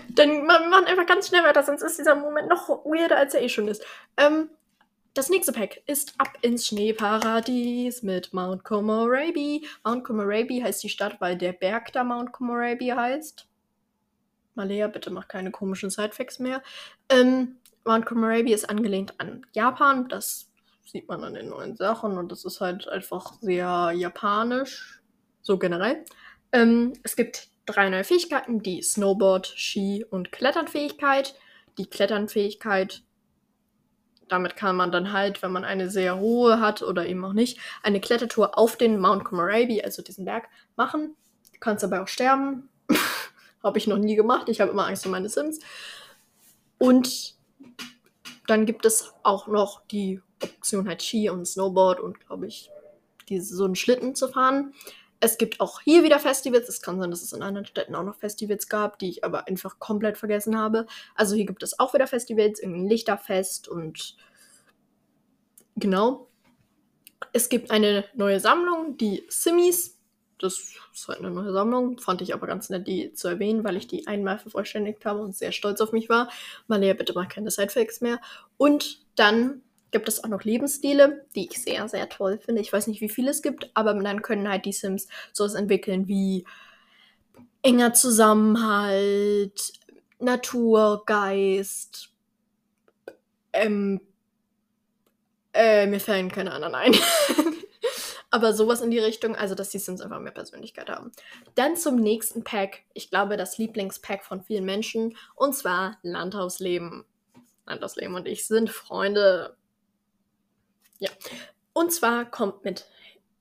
Dann 0.09 0.45
machen 0.45 0.69
wir 0.69 0.87
einfach 0.87 1.05
ganz 1.05 1.27
schnell 1.27 1.43
weiter, 1.43 1.63
sonst 1.63 1.81
ist 1.81 1.99
dieser 1.99 2.15
Moment 2.15 2.47
noch 2.47 2.69
weirder, 2.85 3.17
als 3.17 3.33
er 3.33 3.41
eh 3.41 3.49
schon 3.49 3.67
ist. 3.67 3.83
Ähm, 4.15 4.49
das 5.13 5.29
nächste 5.29 5.51
Pack 5.51 5.81
ist 5.87 6.13
Ab 6.17 6.37
ins 6.41 6.67
Schneeparadies 6.67 8.03
mit 8.03 8.33
Mount 8.33 8.63
Komorebi. 8.63 9.67
Mount 9.83 10.05
Komorebi 10.05 10.61
heißt 10.61 10.83
die 10.83 10.89
Stadt, 10.89 11.19
weil 11.19 11.37
der 11.37 11.51
Berg 11.51 11.91
da 11.91 12.05
Mount 12.05 12.31
Komorebi 12.31 12.87
heißt. 12.87 13.47
Malea, 14.55 14.87
bitte 14.87 15.11
mach 15.11 15.27
keine 15.27 15.51
komischen 15.51 15.89
Sidefacts 15.89 16.39
mehr. 16.39 16.61
Ähm, 17.09 17.57
Mount 17.83 18.05
Komorebi 18.05 18.53
ist 18.53 18.69
angelehnt 18.69 19.19
an 19.19 19.45
Japan. 19.53 20.07
Das 20.07 20.49
sieht 20.85 21.07
man 21.07 21.23
an 21.23 21.33
den 21.33 21.49
neuen 21.49 21.75
Sachen 21.75 22.17
und 22.17 22.31
das 22.31 22.45
ist 22.45 22.61
halt 22.61 22.87
einfach 22.87 23.33
sehr 23.41 23.91
japanisch. 23.95 25.01
So 25.41 25.57
generell. 25.57 26.03
Ähm, 26.51 26.93
es 27.03 27.15
gibt 27.15 27.49
drei 27.65 27.89
neue 27.89 28.03
Fähigkeiten: 28.03 28.61
die 28.61 28.81
Snowboard, 28.81 29.47
Ski 29.47 30.05
und 30.09 30.31
Kletternfähigkeit. 30.31 31.35
Die 31.77 31.85
Kletternfähigkeit 31.85 33.03
damit 34.27 34.55
kann 34.55 34.75
man 34.75 34.91
dann 34.91 35.11
halt, 35.11 35.41
wenn 35.41 35.51
man 35.51 35.63
eine 35.63 35.89
sehr 35.89 36.19
hohe 36.19 36.59
hat 36.59 36.81
oder 36.81 37.05
eben 37.05 37.23
auch 37.23 37.33
nicht, 37.33 37.59
eine 37.83 37.99
Klettertour 37.99 38.57
auf 38.57 38.77
den 38.77 38.99
Mount 38.99 39.23
Komorebi, 39.23 39.81
also 39.81 40.01
diesen 40.01 40.25
Berg, 40.25 40.47
machen. 40.75 41.15
Du 41.53 41.59
kannst 41.59 41.83
dabei 41.83 42.01
auch 42.01 42.07
sterben. 42.07 42.69
Habe 43.65 43.79
ich 43.79 43.87
noch 43.87 43.97
nie 43.97 44.15
gemacht. 44.15 44.47
Ich 44.47 44.61
habe 44.61 44.71
immer 44.71 44.87
Angst 44.87 45.05
um 45.05 45.11
meine 45.11 45.27
Sims. 45.27 45.59
Und 46.77 47.35
dann 48.47 48.65
gibt 48.65 48.85
es 48.85 49.13
auch 49.23 49.47
noch 49.47 49.85
die 49.87 50.21
Option 50.41 50.87
halt 50.87 51.01
Ski 51.01 51.29
und 51.29 51.45
Snowboard 51.45 51.99
und 51.99 52.19
glaube 52.25 52.47
ich, 52.47 52.69
diese, 53.27 53.55
so 53.55 53.65
einen 53.65 53.75
Schlitten 53.75 54.13
zu 54.13 54.27
fahren. 54.27 54.73
Es 55.19 55.37
gibt 55.39 55.59
auch 55.59 55.81
hier 55.81 56.03
wieder 56.03 56.19
Festivals. 56.19 56.69
Es 56.69 56.81
kann 56.81 56.99
sein, 56.99 57.09
dass 57.09 57.23
es 57.23 57.33
in 57.33 57.41
anderen 57.41 57.65
Städten 57.65 57.95
auch 57.95 58.03
noch 58.03 58.15
Festivals 58.15 58.67
gab, 58.67 58.99
die 58.99 59.09
ich 59.09 59.23
aber 59.23 59.47
einfach 59.47 59.79
komplett 59.79 60.17
vergessen 60.17 60.57
habe. 60.57 60.85
Also 61.15 61.35
hier 61.35 61.45
gibt 61.45 61.63
es 61.63 61.79
auch 61.79 61.93
wieder 61.95 62.05
Festivals, 62.05 62.59
irgendein 62.59 62.87
Lichterfest 62.87 63.67
und 63.67 64.15
genau. 65.75 66.27
Es 67.33 67.49
gibt 67.49 67.71
eine 67.71 68.05
neue 68.13 68.39
Sammlung, 68.39 68.97
die 68.97 69.25
Simmies. 69.29 69.94
Das 70.39 70.73
ist 70.93 71.07
halt 71.07 71.19
eine 71.19 71.31
neue 71.31 71.53
Sammlung. 71.53 71.97
Fand 71.99 72.21
ich 72.21 72.33
aber 72.33 72.47
ganz 72.47 72.69
nett, 72.69 72.87
die 72.87 73.13
zu 73.13 73.27
erwähnen, 73.27 73.63
weil 73.63 73.77
ich 73.77 73.87
die 73.87 74.07
einmal 74.07 74.37
vervollständigt 74.37 75.05
habe 75.05 75.21
und 75.21 75.35
sehr 75.35 75.51
stolz 75.51 75.81
auf 75.81 75.91
mich 75.91 76.09
war. 76.09 76.29
Malia, 76.67 76.93
bitte 76.93 77.13
mal 77.13 77.27
keine 77.27 77.51
Sidefacts 77.51 78.01
mehr. 78.01 78.19
Und 78.57 79.05
dann 79.15 79.61
gibt 79.91 80.09
es 80.09 80.23
auch 80.23 80.27
noch 80.27 80.43
Lebensstile, 80.43 81.25
die 81.35 81.47
ich 81.49 81.61
sehr, 81.61 81.87
sehr 81.87 82.09
toll 82.09 82.37
finde. 82.37 82.61
Ich 82.61 82.73
weiß 82.73 82.87
nicht, 82.87 83.01
wie 83.01 83.09
viele 83.09 83.31
es 83.31 83.41
gibt, 83.41 83.69
aber 83.73 83.93
dann 83.93 84.21
können 84.21 84.49
halt 84.49 84.65
die 84.65 84.73
Sims 84.73 85.07
sowas 85.31 85.53
entwickeln 85.53 86.07
wie 86.07 86.45
enger 87.61 87.93
Zusammenhalt, 87.93 89.73
Naturgeist, 90.19 92.09
ähm, 93.53 94.01
äh, 95.53 95.87
mir 95.87 95.99
fallen 95.99 96.31
keine 96.31 96.51
anderen 96.51 96.75
ein. 96.75 96.93
aber 98.35 98.53
sowas 98.53 98.81
in 98.81 98.91
die 98.91 98.99
Richtung, 98.99 99.33
also 99.33 99.55
dass 99.55 99.69
die 99.69 99.79
Sims 99.79 100.01
einfach 100.01 100.19
mehr 100.19 100.33
Persönlichkeit 100.33 100.89
haben. 100.89 101.13
Dann 101.55 101.77
zum 101.77 101.95
nächsten 101.95 102.43
Pack. 102.43 102.81
Ich 102.93 103.09
glaube, 103.09 103.37
das 103.37 103.57
Lieblingspack 103.57 104.25
von 104.25 104.41
vielen 104.41 104.65
Menschen. 104.65 105.15
Und 105.35 105.55
zwar 105.55 105.97
Landhausleben. 106.03 107.05
Landhausleben 107.65 108.13
und 108.13 108.27
ich 108.27 108.45
sind 108.45 108.69
Freunde. 108.69 109.55
Ja. 110.99 111.09
Und 111.71 111.93
zwar 111.93 112.29
kommt 112.29 112.65
mit 112.65 112.85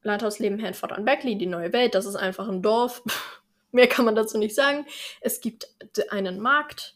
Landhausleben 0.02 0.62
Hanford 0.62 0.96
und 0.96 1.04
Beckley 1.04 1.36
die 1.36 1.46
neue 1.46 1.72
Welt. 1.72 1.96
Das 1.96 2.06
ist 2.06 2.14
einfach 2.14 2.48
ein 2.48 2.62
Dorf. 2.62 3.02
Mehr 3.72 3.88
kann 3.88 4.04
man 4.04 4.14
dazu 4.14 4.38
nicht 4.38 4.54
sagen. 4.54 4.86
Es 5.20 5.40
gibt 5.40 5.66
einen 6.10 6.38
Markt, 6.38 6.94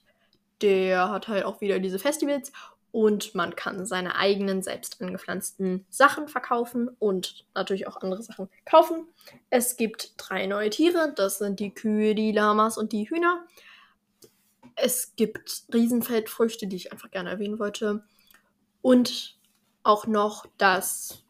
der 0.63 1.11
hat 1.11 1.27
halt 1.27 1.45
auch 1.45 1.61
wieder 1.61 1.81
diese 1.81 1.99
Festivals. 1.99 2.53
Und 2.91 3.35
man 3.35 3.55
kann 3.55 3.87
seine 3.87 4.17
eigenen 4.17 4.63
selbst 4.63 5.01
angepflanzten 5.01 5.85
Sachen 5.91 6.29
verkaufen 6.29 6.89
und 6.99 7.45
natürlich 7.55 7.87
auch 7.87 7.99
andere 7.99 8.23
Sachen 8.23 8.49
kaufen. 8.65 9.07
Es 9.51 9.77
gibt 9.77 10.15
drei 10.17 10.47
neue 10.47 10.71
Tiere, 10.71 11.13
das 11.15 11.39
sind 11.39 11.61
die 11.61 11.71
Kühe, 11.71 12.15
die 12.15 12.33
Lamas 12.33 12.79
und 12.79 12.93
die 12.93 13.09
Hühner. 13.09 13.45
Es 14.75 15.15
gibt 15.17 15.65
Riesenfeldfrüchte, 15.73 16.67
die 16.67 16.77
ich 16.77 16.93
einfach 16.93 17.11
gerne 17.11 17.31
erwähnen 17.31 17.59
wollte. 17.59 18.05
Und 18.81 19.37
auch 19.83 20.07
noch 20.07 20.47
das 20.57 21.23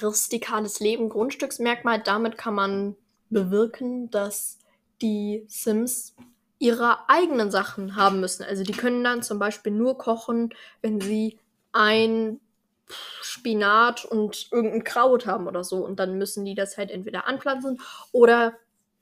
rustikales 0.00 0.80
Leben 0.80 1.08
Grundstücksmerkmal. 1.08 2.00
Damit 2.02 2.38
kann 2.38 2.54
man 2.54 2.96
bewirken, 3.28 4.10
dass 4.10 4.58
die 5.02 5.44
Sims 5.48 6.14
ihre 6.60 7.08
eigenen 7.08 7.50
Sachen 7.50 7.96
haben 7.96 8.20
müssen. 8.20 8.44
Also 8.44 8.62
die 8.62 8.72
können 8.72 9.02
dann 9.02 9.22
zum 9.22 9.40
Beispiel 9.40 9.72
nur 9.72 9.98
kochen, 9.98 10.54
wenn 10.82 11.00
sie 11.00 11.38
ein 11.72 12.38
Spinat 13.22 14.04
und 14.04 14.48
irgendein 14.52 14.84
Kraut 14.84 15.26
haben 15.26 15.48
oder 15.48 15.64
so. 15.64 15.84
Und 15.84 15.98
dann 15.98 16.18
müssen 16.18 16.44
die 16.44 16.54
das 16.54 16.76
halt 16.76 16.90
entweder 16.90 17.26
anpflanzen 17.26 17.80
oder 18.12 18.54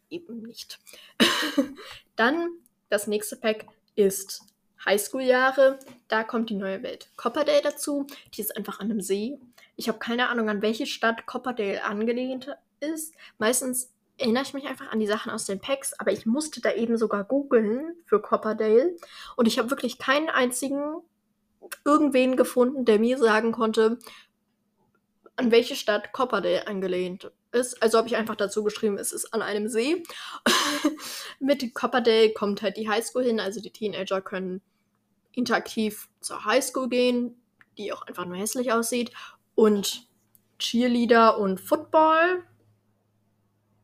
eben 0.08 0.42
nicht. 0.42 0.78
dann 2.16 2.48
das 2.90 3.08
nächste 3.08 3.36
Pack 3.36 3.66
ist 3.96 4.42
Highschool-Jahre. 4.84 5.80
Da 6.06 6.22
kommt 6.22 6.50
die 6.50 6.54
neue 6.54 6.84
Welt 6.84 7.10
Copperdale 7.16 7.62
dazu. 7.62 8.06
Die 8.34 8.40
ist 8.40 8.56
einfach 8.56 8.78
an 8.78 8.90
einem 8.90 9.00
See. 9.00 9.36
Ich 9.74 9.88
habe 9.88 9.98
keine 9.98 10.28
Ahnung, 10.28 10.48
an 10.48 10.62
welche 10.62 10.86
Stadt 10.86 11.26
Copperdale 11.26 11.82
angelehnt 11.82 12.56
ist. 12.78 13.14
Meistens 13.38 13.90
erinnere 14.18 14.42
ich 14.42 14.54
mich 14.54 14.66
einfach 14.66 14.90
an 14.90 15.00
die 15.00 15.06
Sachen 15.06 15.30
aus 15.30 15.44
den 15.44 15.60
Packs, 15.60 15.94
aber 15.94 16.12
ich 16.12 16.26
musste 16.26 16.60
da 16.60 16.72
eben 16.72 16.96
sogar 16.96 17.24
googeln 17.24 17.94
für 18.04 18.20
Copperdale 18.20 18.96
und 19.36 19.46
ich 19.46 19.58
habe 19.58 19.70
wirklich 19.70 19.98
keinen 19.98 20.28
einzigen 20.28 20.96
irgendwen 21.84 22.36
gefunden, 22.36 22.84
der 22.84 22.98
mir 22.98 23.18
sagen 23.18 23.52
konnte, 23.52 23.98
an 25.36 25.50
welche 25.50 25.76
Stadt 25.76 26.12
Copperdale 26.12 26.66
angelehnt 26.66 27.30
ist. 27.52 27.80
Also 27.82 27.98
habe 27.98 28.08
ich 28.08 28.16
einfach 28.16 28.36
dazu 28.36 28.64
geschrieben, 28.64 28.98
es 28.98 29.12
ist 29.12 29.32
an 29.32 29.42
einem 29.42 29.68
See. 29.68 30.02
Mit 31.38 31.74
Copperdale 31.74 32.32
kommt 32.32 32.62
halt 32.62 32.76
die 32.76 32.88
Highschool 32.88 33.24
hin, 33.24 33.40
also 33.40 33.60
die 33.60 33.70
Teenager 33.70 34.20
können 34.20 34.60
interaktiv 35.32 36.08
zur 36.20 36.44
Highschool 36.44 36.88
gehen, 36.88 37.40
die 37.76 37.92
auch 37.92 38.02
einfach 38.02 38.24
nur 38.24 38.36
hässlich 38.36 38.72
aussieht 38.72 39.12
und 39.54 40.08
Cheerleader 40.58 41.38
und 41.38 41.60
Football 41.60 42.44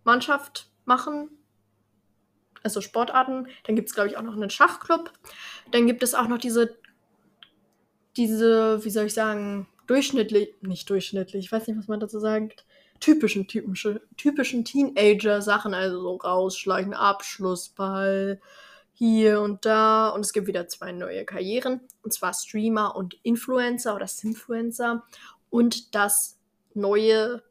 Mannschaft 0.05 0.71
machen. 0.85 1.31
Also 2.63 2.81
Sportarten. 2.81 3.49
Dann 3.65 3.77
gibt 3.77 3.89
es, 3.89 3.95
glaube 3.95 4.09
ich, 4.09 4.17
auch 4.17 4.23
noch 4.23 4.35
einen 4.35 4.51
Schachclub. 4.51 5.13
Dann 5.71 5.87
gibt 5.87 6.03
es 6.03 6.15
auch 6.15 6.29
noch 6.29 6.39
diese, 6.39 6.77
diese, 8.17 8.85
wie 8.85 8.91
soll 8.91 9.07
ich 9.07 9.15
sagen, 9.15 9.67
durchschnittlich, 9.87 10.55
nicht 10.63 10.89
durchschnittlich, 10.89 11.47
ich 11.47 11.53
weiß 11.53 11.67
nicht, 11.67 11.79
was 11.79 11.89
man 11.89 12.01
dazu 12.01 12.19
sagt, 12.19 12.65
typischen, 13.01 13.47
typische, 13.47 14.01
typischen 14.17 14.65
Teenager-Sachen, 14.65 15.75
also 15.75 16.01
so 16.01 16.17
rausschleichen, 16.17 16.95
Abschlussball, 16.95 18.41
hier 18.95 19.41
und 19.41 19.67
da. 19.67 20.09
Und 20.09 20.21
es 20.21 20.33
gibt 20.33 20.47
wieder 20.47 20.69
zwei 20.69 20.93
neue 20.93 21.25
Karrieren, 21.25 21.81
und 22.03 22.13
zwar 22.13 22.33
Streamer 22.33 22.97
und 22.97 23.15
Influencer 23.23 23.95
oder 23.95 24.07
Simfluencer. 24.07 25.05
Und 25.51 25.95
das 25.95 26.39
neue 26.73 27.43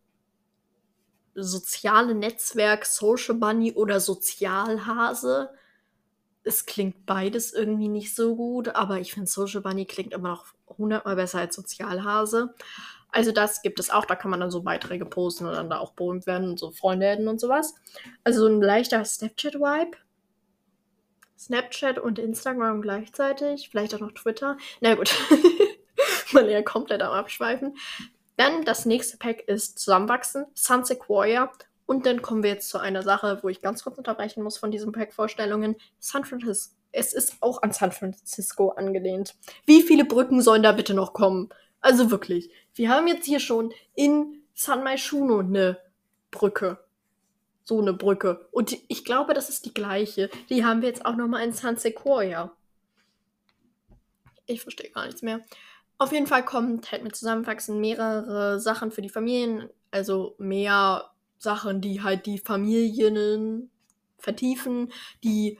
soziale 1.36 2.16
Netzwerk 2.16 2.86
Social 2.86 3.36
Bunny 3.36 3.74
oder 3.74 4.00
Sozialhase. 4.00 5.50
Es 6.44 6.66
klingt 6.66 7.06
beides 7.06 7.54
irgendwie 7.54 7.88
nicht 7.88 8.16
so 8.16 8.36
gut, 8.36 8.70
aber 8.70 9.00
ich 9.00 9.14
finde 9.14 9.30
Social 9.30 9.62
Bunny 9.62 9.86
klingt 9.86 10.14
immer 10.14 10.30
noch 10.30 10.46
hundertmal 10.78 11.16
besser 11.16 11.40
als 11.40 11.56
Sozialhase. 11.56 12.54
Also 13.10 13.32
das 13.32 13.62
gibt 13.62 13.80
es 13.80 13.92
auch, 13.92 14.06
da 14.06 14.16
kann 14.16 14.32
man 14.32 14.40
dann 14.40 14.50
so 14.52 14.64
Beiträge 14.64 15.06
posten 15.06 15.46
und 15.46 15.54
dann 15.54 15.70
da 15.70 15.78
auch 15.78 15.94
berühmt 15.94 16.26
werden 16.26 16.50
und 16.50 16.60
so 16.60 16.72
Freunde 16.72 17.06
hätten 17.06 17.28
und 17.28 17.40
sowas. 17.40 17.76
Also 18.24 18.42
so 18.42 18.48
ein 18.48 18.62
leichter 18.62 19.06
Snapchat-Vibe. 19.06 19.98
Snapchat 21.38 22.00
und 22.00 22.20
Instagram 22.20 22.82
gleichzeitig, 22.82 23.70
vielleicht 23.70 23.94
auch 23.94 24.00
noch 24.00 24.14
Twitter. 24.14 24.58
Na 24.82 24.96
gut, 24.96 25.14
man 26.32 26.50
ja 26.50 26.62
komplett 26.64 27.02
am 27.02 27.12
Abschweifen. 27.12 27.76
Dann 28.44 28.66
das 28.66 28.86
nächste 28.86 29.16
Pack 29.16 29.48
ist 29.48 29.80
Zusammenwachsen, 29.80 30.46
Sunset 30.54 31.08
Warrior. 31.08 31.50
Und 31.86 32.06
dann 32.06 32.22
kommen 32.22 32.44
wir 32.44 32.50
jetzt 32.50 32.68
zu 32.68 32.78
einer 32.78 33.02
Sache, 33.02 33.40
wo 33.42 33.48
ich 33.48 33.62
ganz 33.62 33.84
kurz 33.84 33.98
unterbrechen 33.98 34.44
muss 34.44 34.58
von 34.58 34.70
diesen 34.70 34.92
Pack-Vorstellungen. 34.92 35.78
San 36.00 36.26
Francisco. 36.26 36.76
Es 36.92 37.14
ist 37.14 37.38
auch 37.40 37.62
an 37.62 37.72
San 37.72 37.94
Francisco 37.94 38.72
angelehnt. 38.72 39.36
Wie 39.66 39.82
viele 39.82 40.04
Brücken 40.04 40.42
sollen 40.42 40.62
da 40.62 40.74
bitte 40.74 40.94
noch 40.94 41.14
kommen? 41.14 41.54
Also 41.80 42.12
wirklich. 42.12 42.52
Wir 42.74 42.90
haben 42.90 43.08
jetzt 43.08 43.26
hier 43.26 43.40
schon 43.40 43.72
in 43.96 44.42
San 44.54 44.84
Maishuno 44.84 45.40
eine 45.40 45.78
Brücke. 46.30 46.80
So 47.64 47.80
eine 47.80 47.94
Brücke. 47.94 48.46
Und 48.52 48.76
ich 48.90 49.06
glaube, 49.06 49.34
das 49.34 49.48
ist 49.48 49.66
die 49.66 49.74
gleiche. 49.74 50.30
Die 50.50 50.66
haben 50.66 50.82
wir 50.82 50.90
jetzt 50.90 51.06
auch 51.06 51.16
nochmal 51.16 51.46
in 51.46 51.54
San 51.54 51.78
Sequoia. 51.78 52.52
Ich 54.48 54.62
verstehe 54.62 54.92
gar 54.92 55.06
nichts 55.06 55.22
mehr. 55.22 55.40
Auf 55.98 56.12
jeden 56.12 56.28
Fall 56.28 56.44
kommt 56.44 56.92
halt 56.92 57.04
mit 57.04 57.16
Zusammenwachsen 57.16 57.80
mehrere 57.80 58.60
Sachen 58.60 58.92
für 58.92 59.02
die 59.02 59.10
Familien, 59.10 59.70
also 59.92 60.36
mehr 60.38 61.12
Sachen, 61.38 61.82
die 61.82 62.02
halt 62.02 62.26
die 62.26 62.40
Familien 62.40 63.70
vertiefen. 64.18 64.92
Die 65.24 65.60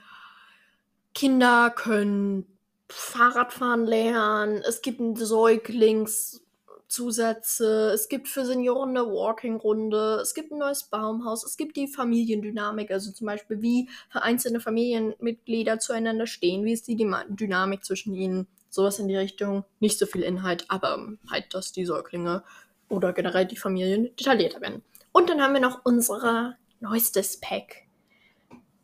Kinder 1.14 1.70
können 1.70 2.46
Fahrradfahren 2.90 3.86
lernen, 3.86 4.62
es 4.66 4.82
gibt 4.82 5.00
Säuglingszusätze, 5.16 7.92
es 7.94 8.08
gibt 8.08 8.28
für 8.28 8.44
Senioren 8.44 8.90
eine 8.90 9.06
Walking-Runde, 9.06 10.18
es 10.20 10.34
gibt 10.34 10.52
ein 10.52 10.58
neues 10.58 10.84
Baumhaus, 10.84 11.44
es 11.44 11.56
gibt 11.56 11.76
die 11.76 11.88
Familiendynamik, 11.88 12.90
also 12.90 13.10
zum 13.12 13.26
Beispiel 13.26 13.62
wie 13.62 13.88
einzelne 14.10 14.60
Familienmitglieder 14.60 15.78
zueinander 15.78 16.26
stehen, 16.26 16.64
wie 16.64 16.72
ist 16.72 16.88
die 16.88 16.96
Dynamik 16.96 17.84
zwischen 17.84 18.14
ihnen 18.14 18.46
sowas 18.74 18.98
in 18.98 19.08
die 19.08 19.16
Richtung. 19.16 19.64
Nicht 19.80 19.98
so 19.98 20.06
viel 20.06 20.22
Inhalt, 20.22 20.66
aber 20.68 21.14
halt, 21.30 21.54
dass 21.54 21.72
die 21.72 21.86
Säuglinge 21.86 22.44
oder 22.88 23.12
generell 23.12 23.46
die 23.46 23.56
Familien 23.56 24.14
detaillierter 24.16 24.60
werden. 24.60 24.82
Und 25.12 25.30
dann 25.30 25.40
haben 25.40 25.54
wir 25.54 25.60
noch 25.60 25.80
unser 25.84 26.56
neuestes 26.80 27.40
Pack. 27.40 27.86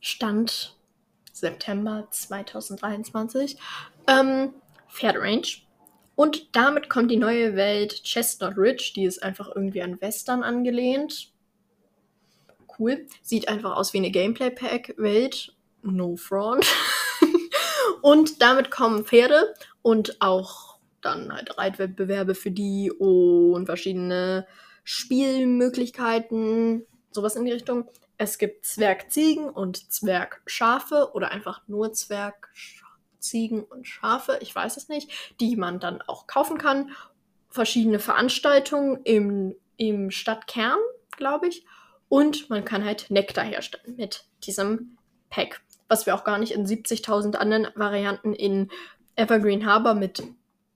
Stand 0.01 0.77
September 1.33 2.07
2023. 2.11 3.59
Ähm, 4.07 4.55
Pferderange. 4.89 5.63
Und 6.15 6.55
damit 6.55 6.91
kommt 6.91 7.11
die 7.11 7.17
neue 7.17 7.57
Welt 7.57 8.03
Chestnut 8.05 8.57
Ridge. 8.57 8.93
Die 8.95 9.05
ist 9.05 9.23
einfach 9.23 9.49
irgendwie 9.55 9.83
an 9.83 10.01
Western 10.01 10.43
angelehnt. 10.43 11.33
Cool. 12.79 13.07
Sieht 13.23 13.49
einfach 13.49 13.77
aus 13.77 13.93
wie 13.93 13.99
eine 13.99 14.11
Gameplay-Pack-Welt. 14.11 15.55
No 15.83 16.17
front. 16.17 16.67
Und 18.03 18.43
damit 18.43 18.71
kommen 18.71 19.05
Pferde 19.05 19.55
und 19.83 20.21
auch 20.21 20.79
dann 21.01 21.33
halt 21.33 21.57
Reitwettbewerbe 21.57 22.35
für 22.35 22.51
die 22.51 22.91
und 22.91 23.67
verschiedene 23.67 24.47
Spielmöglichkeiten, 24.85 26.87
sowas 27.11 27.37
in 27.37 27.45
die 27.45 27.53
Richtung. 27.53 27.89
Es 28.19 28.39
gibt 28.39 28.67
Zwergziegen 28.67 29.49
und 29.49 29.93
Zwergschafe 29.93 31.11
oder 31.15 31.31
einfach 31.31 31.63
nur 31.69 31.93
Zwergziegen 31.93 33.65
und 33.65 33.87
Schafe, 33.87 34.39
ich 34.43 34.55
weiß 34.55 34.77
es 34.77 34.89
nicht, 34.89 35.11
die 35.41 35.57
man 35.57 35.81
dann 35.81 36.03
auch 36.03 36.27
kaufen 36.27 36.59
kann. 36.59 36.91
Verschiedene 37.49 37.99
Veranstaltungen 37.99 39.01
im, 39.05 39.57
im 39.77 40.11
Stadtkern, 40.11 40.79
glaube 41.17 41.49
ich. 41.49 41.65
Und 42.09 42.51
man 42.51 42.65
kann 42.65 42.85
halt 42.85 43.11
Nektar 43.11 43.45
herstellen 43.45 43.97
mit 43.97 44.25
diesem 44.45 44.99
Pack 45.31 45.63
was 45.91 46.07
wir 46.07 46.15
auch 46.15 46.25
gar 46.25 46.39
nicht 46.39 46.53
in 46.53 46.65
70.000 46.65 47.35
anderen 47.35 47.67
Varianten 47.75 48.33
in 48.33 48.71
Evergreen 49.17 49.67
Harbor 49.67 49.95
mit 49.95 50.23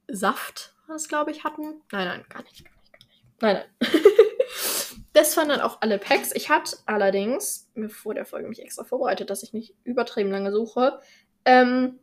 Saft, 0.09 0.75
was 0.87 1.09
glaube 1.09 1.31
ich, 1.31 1.45
hatten. 1.45 1.81
Nein, 1.93 2.09
nein, 2.09 2.25
gar 2.29 2.43
nicht, 2.43 2.65
gar 2.65 2.73
nicht, 2.73 2.93
gar 2.93 2.99
nicht. 3.09 3.25
Nein, 3.41 3.63
nein. 3.81 4.03
das 5.13 5.37
waren 5.37 5.49
dann 5.49 5.61
auch 5.61 5.81
alle 5.81 5.99
Packs. 5.99 6.33
Ich 6.35 6.51
hatte 6.51 6.77
allerdings, 6.87 7.71
mir 7.75 7.89
vor 7.89 8.15
der 8.15 8.27
Folge 8.27 8.49
mich 8.49 8.61
extra 8.61 8.85
vorbereitet, 8.85 9.31
dass 9.31 9.43
ich 9.43 9.53
nicht 9.53 9.75
übertrieben 9.85 10.31
lange 10.31 10.53
suche, 10.53 11.01
ähm, 11.45 11.99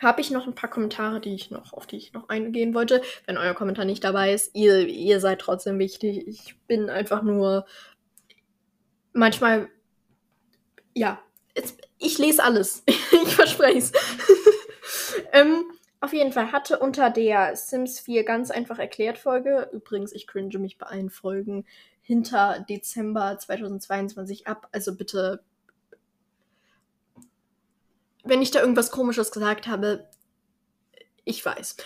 habe 0.00 0.20
ich 0.20 0.30
noch 0.30 0.46
ein 0.46 0.54
paar 0.54 0.70
Kommentare, 0.70 1.20
die 1.20 1.34
ich 1.34 1.50
noch, 1.50 1.72
auf 1.72 1.86
die 1.86 1.96
ich 1.96 2.12
noch 2.12 2.28
eingehen 2.28 2.74
wollte. 2.74 3.02
Wenn 3.26 3.38
euer 3.38 3.54
Kommentar 3.54 3.84
nicht 3.84 4.04
dabei 4.04 4.32
ist, 4.32 4.54
ihr, 4.54 4.86
ihr 4.86 5.20
seid 5.20 5.40
trotzdem 5.40 5.78
wichtig. 5.78 6.26
Ich 6.26 6.56
bin 6.66 6.90
einfach 6.90 7.22
nur 7.22 7.66
manchmal, 9.12 9.68
ja, 10.94 11.20
ich 11.98 12.18
lese 12.18 12.42
alles. 12.42 12.82
ich 12.86 13.34
verspreche 13.34 13.78
es. 13.78 13.92
ähm, 15.34 15.64
auf 16.00 16.12
jeden 16.12 16.32
Fall 16.32 16.52
hatte 16.52 16.78
unter 16.78 17.10
der 17.10 17.56
Sims 17.56 18.00
4 18.00 18.24
ganz 18.24 18.50
einfach 18.50 18.78
erklärt 18.78 19.18
Folge, 19.18 19.68
übrigens, 19.72 20.12
ich 20.12 20.26
cringe 20.26 20.58
mich 20.58 20.78
bei 20.78 20.86
allen 20.86 21.10
Folgen 21.10 21.64
hinter 22.02 22.64
Dezember 22.68 23.38
2022 23.38 24.46
ab. 24.46 24.68
Also 24.72 24.94
bitte, 24.94 25.42
wenn 28.22 28.42
ich 28.42 28.50
da 28.50 28.60
irgendwas 28.60 28.90
Komisches 28.90 29.32
gesagt 29.32 29.66
habe, 29.66 30.08
Ich 31.24 31.44
weiß. 31.44 31.76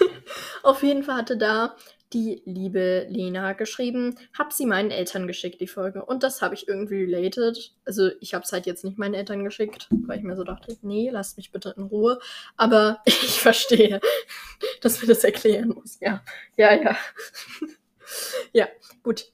Auf 0.62 0.82
jeden 0.82 1.02
Fall 1.02 1.16
hatte 1.16 1.36
da 1.36 1.76
die 2.12 2.42
liebe 2.44 3.06
Lena 3.08 3.52
geschrieben, 3.52 4.18
hab 4.36 4.52
sie 4.52 4.66
meinen 4.66 4.90
Eltern 4.90 5.26
geschickt, 5.26 5.60
die 5.60 5.66
Folge. 5.66 6.04
Und 6.04 6.22
das 6.22 6.40
habe 6.40 6.54
ich 6.54 6.66
irgendwie 6.66 7.04
related. 7.04 7.74
Also 7.84 8.10
ich 8.20 8.34
habe 8.34 8.44
es 8.44 8.52
halt 8.52 8.66
jetzt 8.66 8.84
nicht 8.84 8.98
meinen 8.98 9.14
Eltern 9.14 9.44
geschickt, 9.44 9.88
weil 9.90 10.18
ich 10.18 10.24
mir 10.24 10.36
so 10.36 10.44
dachte, 10.44 10.76
nee, 10.82 11.10
lasst 11.10 11.36
mich 11.36 11.52
bitte 11.52 11.74
in 11.76 11.84
Ruhe. 11.84 12.18
Aber 12.56 13.00
ich 13.04 13.40
verstehe, 13.40 14.00
dass 14.80 14.98
man 14.98 15.08
das 15.08 15.24
erklären 15.24 15.68
muss. 15.68 15.98
Ja, 16.00 16.22
ja, 16.56 16.72
ja. 16.74 16.96
ja, 18.52 18.68
gut. 19.02 19.32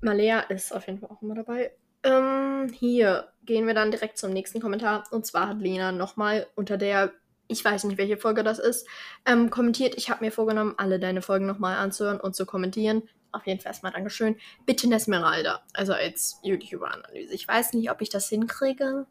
Malea 0.00 0.40
ist 0.40 0.74
auf 0.74 0.86
jeden 0.86 1.00
Fall 1.00 1.10
auch 1.10 1.22
immer 1.22 1.34
dabei. 1.34 1.72
Ähm, 2.02 2.68
hier 2.72 3.28
gehen 3.44 3.66
wir 3.66 3.74
dann 3.74 3.90
direkt 3.90 4.18
zum 4.18 4.32
nächsten 4.32 4.60
Kommentar. 4.60 5.04
Und 5.10 5.26
zwar 5.26 5.48
hat 5.48 5.60
Lena 5.60 5.92
nochmal 5.92 6.46
unter 6.54 6.76
der 6.76 7.12
ich 7.48 7.64
weiß 7.64 7.84
nicht, 7.84 7.98
welche 7.98 8.16
Folge 8.16 8.42
das 8.42 8.58
ist, 8.58 8.86
ähm, 9.24 9.50
kommentiert. 9.50 9.94
Ich 9.96 10.10
habe 10.10 10.24
mir 10.24 10.32
vorgenommen, 10.32 10.74
alle 10.76 10.98
deine 10.98 11.22
Folgen 11.22 11.46
nochmal 11.46 11.76
anzuhören 11.76 12.20
und 12.20 12.34
zu 12.34 12.46
kommentieren. 12.46 13.02
Auf 13.32 13.46
jeden 13.46 13.60
Fall 13.60 13.70
erstmal 13.70 13.92
Dankeschön. 13.92 14.36
Bitte 14.64 14.88
Nesmeralda, 14.88 15.62
also 15.74 15.92
als 15.92 16.40
YouTuber-Analyse. 16.42 17.34
Ich 17.34 17.46
weiß 17.46 17.74
nicht, 17.74 17.90
ob 17.90 18.00
ich 18.00 18.08
das 18.08 18.28
hinkriege. 18.28 19.06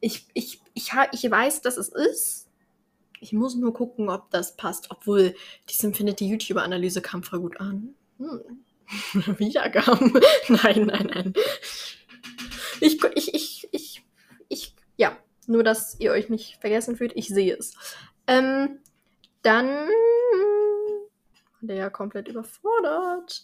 Ich, 0.00 0.26
ich, 0.34 0.60
ich, 0.74 0.90
ich 1.12 1.30
weiß, 1.30 1.62
dass 1.62 1.76
es 1.76 1.88
ist. 1.88 2.50
Ich 3.20 3.32
muss 3.32 3.54
nur 3.54 3.72
gucken, 3.72 4.10
ob 4.10 4.30
das 4.30 4.56
passt. 4.56 4.90
Obwohl, 4.90 5.34
die 5.70 5.86
Infinity 5.86 6.26
YouTuber-Analyse 6.28 7.00
kam 7.00 7.22
voll 7.22 7.40
gut 7.40 7.58
an. 7.58 7.94
Hm. 8.18 8.64
Wiedergaben. 9.38 10.12
nein, 10.48 10.86
nein, 10.86 11.10
nein. 11.12 11.34
Ich, 12.80 13.02
ich, 13.14 13.34
ich, 13.34 13.63
nur, 15.54 15.64
dass 15.64 15.98
ihr 15.98 16.12
euch 16.12 16.28
nicht 16.28 16.58
vergessen 16.60 16.96
fühlt, 16.96 17.12
ich 17.14 17.28
sehe 17.28 17.56
es. 17.56 17.74
Ähm, 18.26 18.80
dann 19.42 19.88
der 21.66 21.76
ja 21.76 21.90
komplett 21.90 22.28
überfordert. 22.28 23.42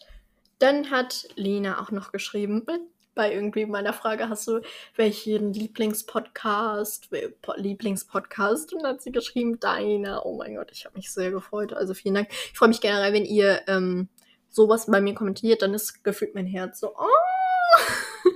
Dann 0.59 0.91
hat 0.91 1.29
Lena 1.37 1.81
auch 1.81 1.91
noch 1.91 2.13
geschrieben, 2.13 2.67
bei 3.15 3.33
irgendwie 3.33 3.67
meiner 3.67 3.93
Frage, 3.93 4.29
hast 4.29 4.47
du 4.47 4.61
welchen 4.97 5.53
Lieblingspodcast, 5.53 7.09
Lieblingspodcast? 7.57 8.73
Und 8.73 8.83
dann 8.83 8.95
hat 8.95 9.03
sie 9.03 9.13
geschrieben, 9.13 9.59
deiner. 9.59 10.25
Oh 10.25 10.37
mein 10.37 10.57
Gott, 10.57 10.71
ich 10.71 10.85
habe 10.85 10.97
mich 10.97 11.11
sehr 11.11 11.31
gefreut. 11.31 11.73
Also 11.73 11.95
vielen 11.95 12.15
Dank. 12.15 12.29
Ich 12.31 12.59
freue 12.59 12.69
mich 12.69 12.81
generell, 12.81 13.13
wenn 13.13 13.25
ihr 13.25 13.63
ähm, 13.67 14.09
sowas 14.49 14.87
bei 14.87 15.01
mir 15.01 15.15
kommentiert, 15.15 15.63
dann 15.63 15.75
ist 15.75 16.05
gefühlt 16.05 16.35
mein 16.35 16.47
Herz 16.47 16.81
so, 16.81 16.95
oh, 16.97 18.29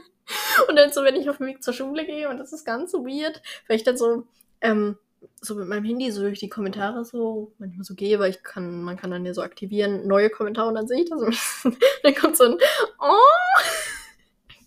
und 0.69 0.77
dann 0.77 0.93
so, 0.93 1.03
wenn 1.05 1.17
ich 1.17 1.29
auf 1.29 1.39
dem 1.39 1.47
Weg 1.47 1.63
zur 1.63 1.75
Schule 1.75 2.05
gehe 2.05 2.29
und 2.29 2.39
das 2.39 2.53
ist 2.53 2.65
ganz 2.65 2.91
so 2.91 3.05
weird, 3.05 3.43
weil 3.69 3.77
ich 3.77 3.85
dann 3.85 3.97
so, 3.97 4.27
ähm, 4.61 4.99
so 5.41 5.55
mit 5.55 5.69
meinem 5.69 5.85
Handy 5.85 6.11
so 6.11 6.23
durch 6.23 6.41
die 6.41 6.49
Kommentare 6.49 7.05
so 7.05 7.53
manchmal 7.59 7.85
so 7.85 7.95
gehe, 7.95 8.19
weil 8.19 8.31
ich 8.31 8.43
kann, 8.43 8.83
man 8.83 8.97
kann 8.97 9.11
dann 9.11 9.25
ja 9.25 9.35
so 9.35 9.43
aktivieren, 9.43 10.07
neue 10.07 10.31
Kommentare 10.31 10.69
und 10.69 10.75
dann 10.75 10.89
sehe 10.89 11.03
ich 11.03 11.11
das 11.11 11.21
und 11.65 11.77
dann 12.03 12.15
kommt 12.15 12.37
so 12.37 12.45
ein 12.45 12.59
Oh! 13.01 13.61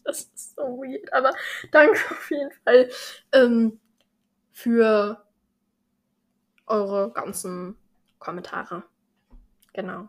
Das 0.03 0.21
ist 0.21 0.55
so 0.55 0.62
weird. 0.62 1.12
Aber 1.12 1.33
danke 1.73 1.99
auf 2.12 2.31
jeden 2.31 2.51
Fall 2.63 2.89
ähm, 3.33 3.77
für 4.53 5.21
eure 6.65 7.12
ganzen 7.12 7.75
Kommentare. 8.17 8.83
Genau. 9.73 10.07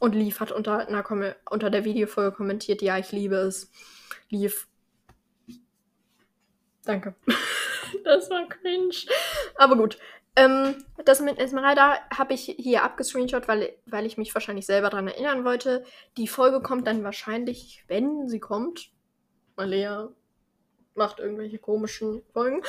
Und 0.00 0.14
Leaf 0.14 0.40
hat 0.40 0.52
unter, 0.52 0.86
einer 0.86 1.34
unter 1.50 1.70
der 1.70 1.84
Videofolge 1.84 2.36
kommentiert, 2.36 2.82
ja, 2.82 2.98
ich 2.98 3.10
liebe 3.10 3.36
es 3.36 3.72
lief. 4.28 4.68
Danke. 6.84 7.14
das 8.04 8.30
war 8.30 8.48
cringe. 8.48 8.94
Aber 9.56 9.76
gut. 9.76 9.98
Ähm, 10.36 10.84
das 11.04 11.20
mit 11.20 11.38
Esmeralda 11.38 11.98
habe 12.16 12.34
ich 12.34 12.54
hier 12.58 12.84
abgescreenshot, 12.84 13.48
weil, 13.48 13.72
weil 13.86 14.06
ich 14.06 14.18
mich 14.18 14.32
wahrscheinlich 14.34 14.66
selber 14.66 14.88
daran 14.88 15.08
erinnern 15.08 15.44
wollte. 15.44 15.84
Die 16.16 16.28
Folge 16.28 16.60
kommt 16.60 16.86
dann 16.86 17.02
wahrscheinlich, 17.02 17.84
wenn 17.88 18.28
sie 18.28 18.38
kommt. 18.38 18.90
Lea 19.58 20.06
macht 20.94 21.18
irgendwelche 21.18 21.58
komischen 21.58 22.22
Folgen. 22.32 22.62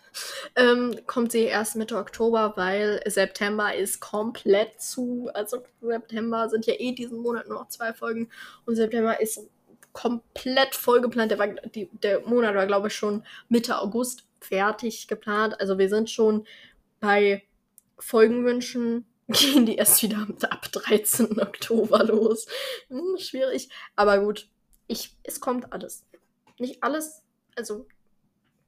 ähm, 0.56 0.94
kommt 1.06 1.32
sie 1.32 1.44
erst 1.44 1.76
Mitte 1.76 1.96
Oktober, 1.96 2.52
weil 2.56 3.00
September 3.06 3.74
ist 3.74 4.00
komplett 4.00 4.80
zu. 4.80 5.30
Also 5.32 5.62
September 5.80 6.48
sind 6.48 6.66
ja 6.66 6.74
eh 6.74 6.92
diesen 6.92 7.18
Monat 7.18 7.48
nur 7.48 7.60
noch 7.60 7.68
zwei 7.68 7.94
Folgen 7.94 8.28
und 8.64 8.76
September 8.76 9.20
ist 9.20 9.40
komplett 9.96 10.74
vollgeplant. 10.74 11.30
Der, 11.30 11.38
war, 11.38 11.48
die, 11.48 11.88
der 12.02 12.20
Monat 12.20 12.54
war, 12.54 12.66
glaube 12.66 12.88
ich, 12.88 12.94
schon 12.94 13.24
Mitte 13.48 13.78
August 13.78 14.26
fertig 14.40 15.08
geplant. 15.08 15.58
Also 15.58 15.78
wir 15.78 15.88
sind 15.88 16.10
schon 16.10 16.46
bei 17.00 17.42
Folgenwünschen. 17.98 19.06
Gehen 19.28 19.64
die 19.66 19.76
erst 19.76 20.02
wieder 20.02 20.26
ab 20.50 20.70
13. 20.70 21.40
Oktober 21.40 22.04
los. 22.04 22.46
Hm, 22.88 23.16
schwierig. 23.18 23.70
Aber 23.96 24.20
gut, 24.20 24.48
ich, 24.86 25.16
es 25.24 25.40
kommt 25.40 25.72
alles. 25.72 26.06
Nicht 26.58 26.82
alles, 26.82 27.22
also 27.56 27.88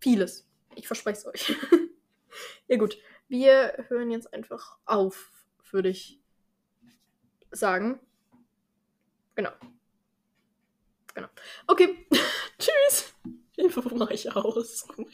vieles. 0.01 0.49
Ich 0.75 0.87
verspreche 0.87 1.19
es 1.19 1.27
euch. 1.27 1.57
ja 2.69 2.77
gut, 2.79 2.99
wir 3.29 3.85
hören 3.89 4.11
jetzt 4.11 4.33
einfach 4.33 4.79
auf, 4.87 5.31
würde 5.71 5.91
ich 5.91 6.19
sagen. 7.53 8.01
Genau. 9.37 9.53
Genau. 11.19 11.31
Okay. 11.67 12.07
Tschüss. 12.59 13.13
Hilfe, 13.57 13.85
wo 13.85 13.95
mache 13.97 14.15
ich 14.15 14.35
aus? 14.37 14.87
Oh. 14.97 15.05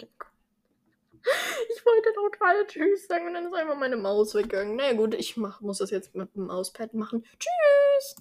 Ich 1.74 1.86
wollte 1.86 2.12
doch 2.14 2.30
gerade 2.30 2.66
Tschüss 2.66 3.06
sagen 3.06 3.26
und 3.26 3.32
dann 3.32 3.46
ist 3.46 3.54
einfach 3.54 3.78
meine 3.78 3.96
Maus 3.96 4.34
weggegangen. 4.34 4.76
Na 4.76 4.82
naja, 4.82 4.96
gut, 4.96 5.14
ich 5.14 5.38
mach, 5.38 5.62
muss 5.62 5.78
das 5.78 5.90
jetzt 5.90 6.14
mit 6.14 6.34
dem 6.34 6.48
Mauspad 6.48 6.92
machen. 6.92 7.24
Tschüss. 7.38 8.16